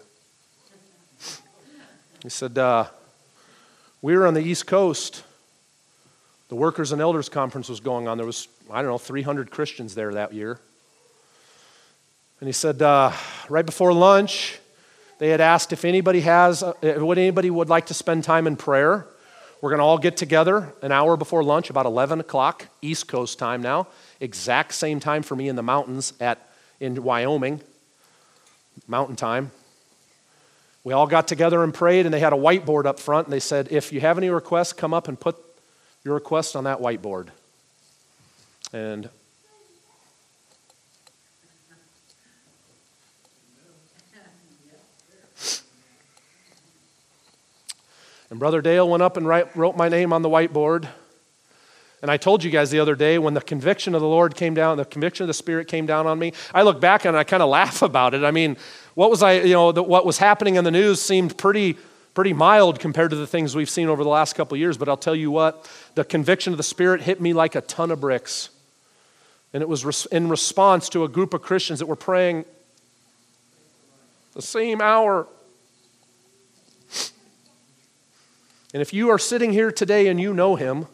[2.23, 2.85] He said, uh,
[4.01, 5.23] We were on the East Coast.
[6.47, 8.15] The Workers and Elders Conference was going on.
[8.15, 10.57] There was, I don't know, 300 Christians there that year.
[12.39, 13.11] And he said, uh,
[13.49, 14.57] right before lunch,
[15.17, 18.55] they had asked if anybody has, uh, would anybody would like to spend time in
[18.55, 19.05] prayer.
[19.59, 23.37] We're going to all get together an hour before lunch, about 11 o'clock, East Coast
[23.37, 23.87] time now.
[24.21, 26.48] Exact same time for me in the mountains at,
[26.79, 27.61] in Wyoming,
[28.87, 29.51] mountain time.
[30.83, 33.39] We all got together and prayed, and they had a whiteboard up front, and they
[33.39, 35.37] said, if you have any requests, come up and put
[36.03, 37.27] your request on that whiteboard.
[38.71, 39.09] And
[48.29, 50.87] And Brother Dale went up and write, wrote my name on the whiteboard.
[52.01, 54.53] And I told you guys the other day when the conviction of the Lord came
[54.53, 57.23] down, the conviction of the Spirit came down on me, I look back and I
[57.23, 58.23] kind of laugh about it.
[58.23, 58.57] I mean,
[58.95, 61.77] what was I, you know, the, what was happening in the news seemed pretty,
[62.13, 64.77] pretty mild compared to the things we've seen over the last couple years.
[64.77, 67.91] But I'll tell you what, the conviction of the Spirit hit me like a ton
[67.91, 68.49] of bricks.
[69.53, 72.45] And it was in response to a group of Christians that were praying
[74.33, 75.27] the same hour
[78.73, 80.87] And if you are sitting here today and you know him,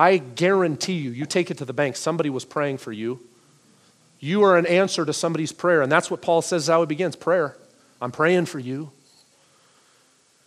[0.00, 3.20] I guarantee you, you take it to the bank, somebody was praying for you.
[4.18, 5.82] You are an answer to somebody's prayer.
[5.82, 7.54] And that's what Paul says how it begins prayer.
[8.00, 8.92] I'm praying for you.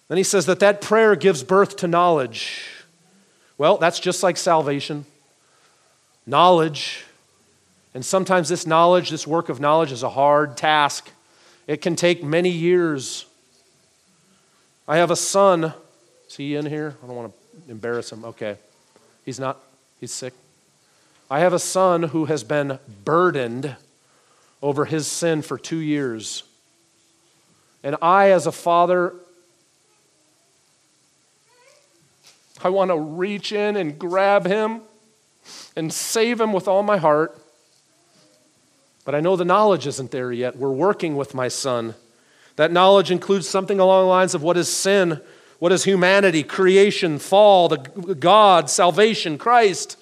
[0.07, 2.67] Then he says that that prayer gives birth to knowledge.
[3.59, 5.05] Well, that's just like salvation.
[6.25, 7.05] Knowledge.
[7.93, 11.11] And sometimes this knowledge, this work of knowledge, is a hard task.
[11.67, 13.27] It can take many years.
[14.87, 15.73] I have a son
[16.27, 16.95] is he in here?
[17.03, 18.25] I don't want to embarrass him.
[18.25, 18.57] Okay.
[19.25, 19.59] He's not,
[19.99, 20.33] he's sick.
[21.29, 23.75] I have a son who has been burdened
[24.61, 26.43] over his sin for two years.
[27.83, 29.13] And I, as a father,
[32.63, 34.81] I want to reach in and grab him
[35.75, 37.37] and save him with all my heart.
[39.05, 40.55] But I know the knowledge isn't there yet.
[40.55, 41.95] We're working with my son.
[42.55, 45.19] That knowledge includes something along the lines of what is sin,
[45.63, 49.97] what is humanity, creation, fall, the God, salvation, Christ?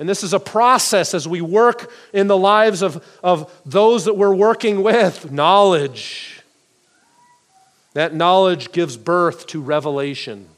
[0.00, 4.14] And this is a process as we work in the lives of, of those that
[4.14, 5.30] we're working with.
[5.30, 6.42] Knowledge.
[7.92, 10.48] That knowledge gives birth to revelation.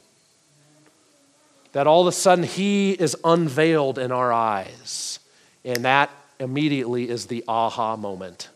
[1.73, 5.19] That all of a sudden He is unveiled in our eyes.
[5.63, 8.49] And that immediately is the aha moment.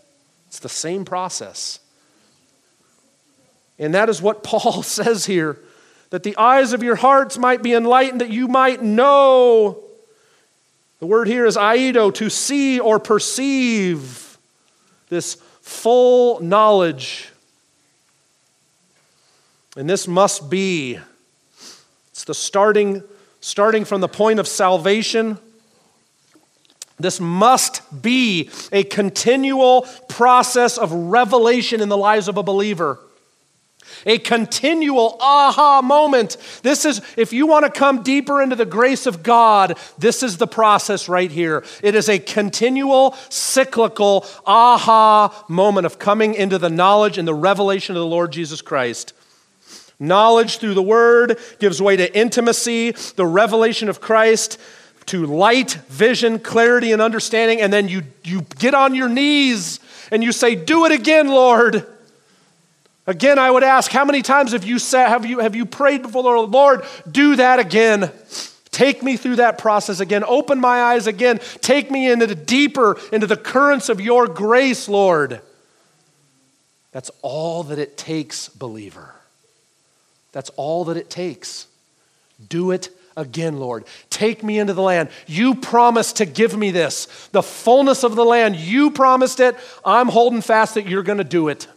[0.47, 1.81] It's the same process.
[3.77, 5.59] And that is what Paul says here
[6.11, 9.83] that the eyes of your hearts might be enlightened, that you might know.
[10.99, 14.37] The word here is eido, to see or perceive
[15.09, 17.29] this full knowledge.
[19.75, 20.99] And this must be,
[22.11, 23.03] it's the starting,
[23.41, 25.37] starting from the point of salvation.
[26.97, 32.99] This must be a continual process of revelation in the lives of a believer
[34.05, 36.37] a continual aha moment.
[36.63, 40.37] This is, if you want to come deeper into the grace of God, this is
[40.37, 41.63] the process right here.
[41.81, 47.95] It is a continual, cyclical aha moment of coming into the knowledge and the revelation
[47.95, 49.13] of the Lord Jesus Christ.
[49.99, 54.59] Knowledge through the Word gives way to intimacy, the revelation of Christ
[55.07, 57.61] to light, vision, clarity, and understanding.
[57.61, 59.79] And then you, you get on your knees
[60.11, 61.85] and you say, Do it again, Lord.
[63.07, 66.01] Again, I would ask, how many times have you said, have you, have you prayed
[66.01, 68.11] before the Lord, Lord, do that again?
[68.71, 70.23] Take me through that process again.
[70.25, 71.39] Open my eyes again.
[71.61, 75.39] Take me into the deeper, into the currents of your grace, Lord.
[76.91, 79.13] That's all that it takes, believer.
[80.31, 81.67] That's all that it takes.
[82.49, 83.85] Do it again, Lord.
[84.09, 85.09] Take me into the land.
[85.27, 88.55] You promised to give me this, the fullness of the land.
[88.55, 89.55] You promised it.
[89.85, 91.67] I'm holding fast that you're going to do it.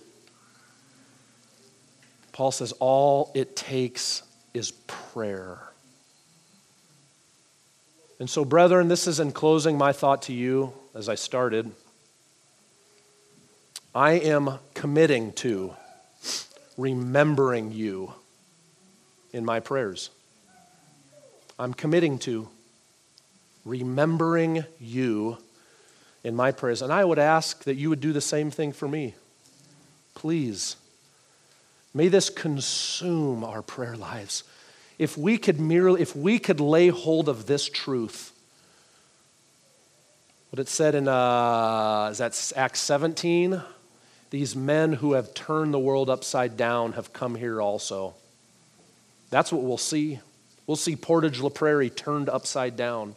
[2.39, 4.23] Paul says all it takes
[4.55, 5.59] is prayer.
[8.21, 11.73] And so, brethren, this is in closing my thought to you as I started.
[13.93, 15.75] I am committing to
[16.77, 18.13] remembering you
[19.33, 20.11] in my prayers.
[21.59, 22.49] I'm committing to
[23.65, 25.39] remembering you
[26.23, 26.83] in my prayers.
[26.83, 29.17] And I would ask that you would do the same thing for me.
[30.15, 30.77] Please.
[31.95, 34.45] May this consume our prayer lives.
[34.99, 38.33] If we could merely, if we could lay hold of this truth,
[40.51, 43.63] what it said in, uh, is that Acts 17?
[44.31, 48.15] These men who have turned the world upside down have come here also.
[49.31, 50.21] That's what we'll see.
[50.67, 53.15] We'll see Portage La Prairie turned upside down.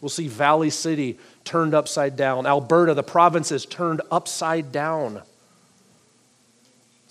[0.00, 2.46] We'll see Valley City turned upside down.
[2.46, 5.22] Alberta, the provinces turned upside down.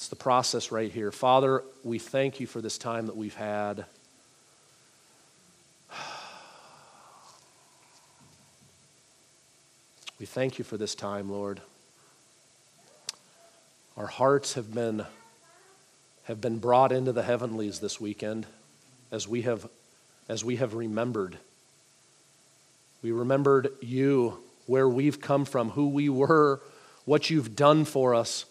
[0.03, 1.13] It's the process right here.
[1.13, 3.85] Father, we thank you for this time that we've had.
[10.19, 11.61] We thank you for this time, Lord.
[13.95, 15.05] Our hearts have been,
[16.25, 18.45] have been brought into the heavenlies this weekend
[19.09, 19.69] as we have,
[20.27, 21.37] as we have remembered.
[23.01, 26.59] We remembered you, where we've come from, who we were,
[27.05, 28.43] what you've done for us,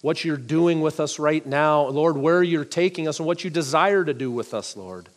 [0.00, 3.50] what you're doing with us right now, Lord, where you're taking us, and what you
[3.50, 5.08] desire to do with us, Lord.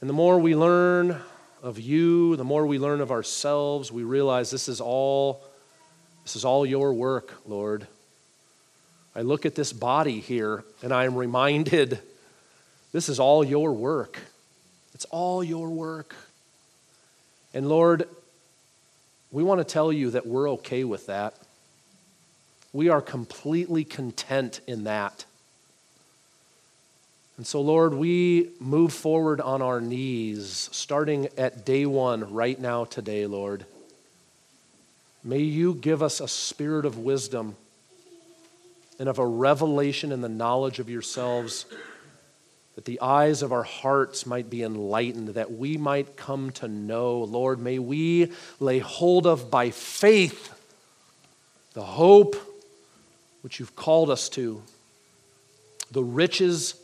[0.00, 1.20] And the more we learn
[1.62, 5.42] of you, the more we learn of ourselves, we realize this is all
[6.22, 7.86] this is all your work, Lord.
[9.16, 11.98] I look at this body here and I'm reminded
[12.92, 14.18] this is all your work.
[14.94, 16.14] It's all your work.
[17.52, 18.08] And Lord,
[19.32, 21.34] we want to tell you that we're okay with that.
[22.72, 25.24] We are completely content in that.
[27.36, 32.84] And so, Lord, we move forward on our knees, starting at day one, right now,
[32.84, 33.64] today, Lord.
[35.24, 37.56] May you give us a spirit of wisdom
[38.98, 41.64] and of a revelation in the knowledge of yourselves,
[42.74, 47.20] that the eyes of our hearts might be enlightened, that we might come to know.
[47.20, 50.52] Lord, may we lay hold of by faith
[51.72, 52.36] the hope
[53.42, 54.62] which you've called us to,
[55.90, 56.74] the riches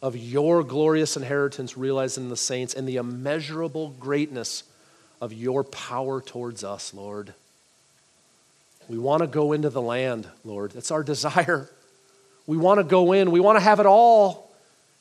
[0.00, 4.62] of your glorious inheritance realized in the saints, and the immeasurable greatness
[5.20, 7.34] of your power towards us, Lord.
[8.88, 10.72] We want to go into the land, Lord.
[10.72, 11.68] That's our desire.
[12.46, 13.30] We want to go in.
[13.30, 14.50] We want to have it all.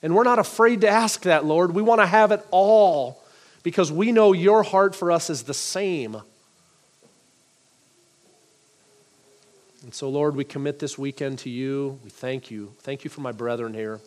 [0.04, 1.74] And we're not afraid to ask that, Lord.
[1.74, 3.24] We want to have it all
[3.64, 6.22] because we know your heart for us is the same.
[9.88, 11.98] And so, Lord, we commit this weekend to you.
[12.04, 12.74] We thank you.
[12.80, 14.02] Thank you for my brethren here.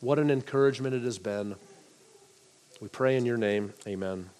[0.00, 1.54] What an encouragement it has been.
[2.80, 3.74] We pray in your name.
[3.86, 4.30] Amen.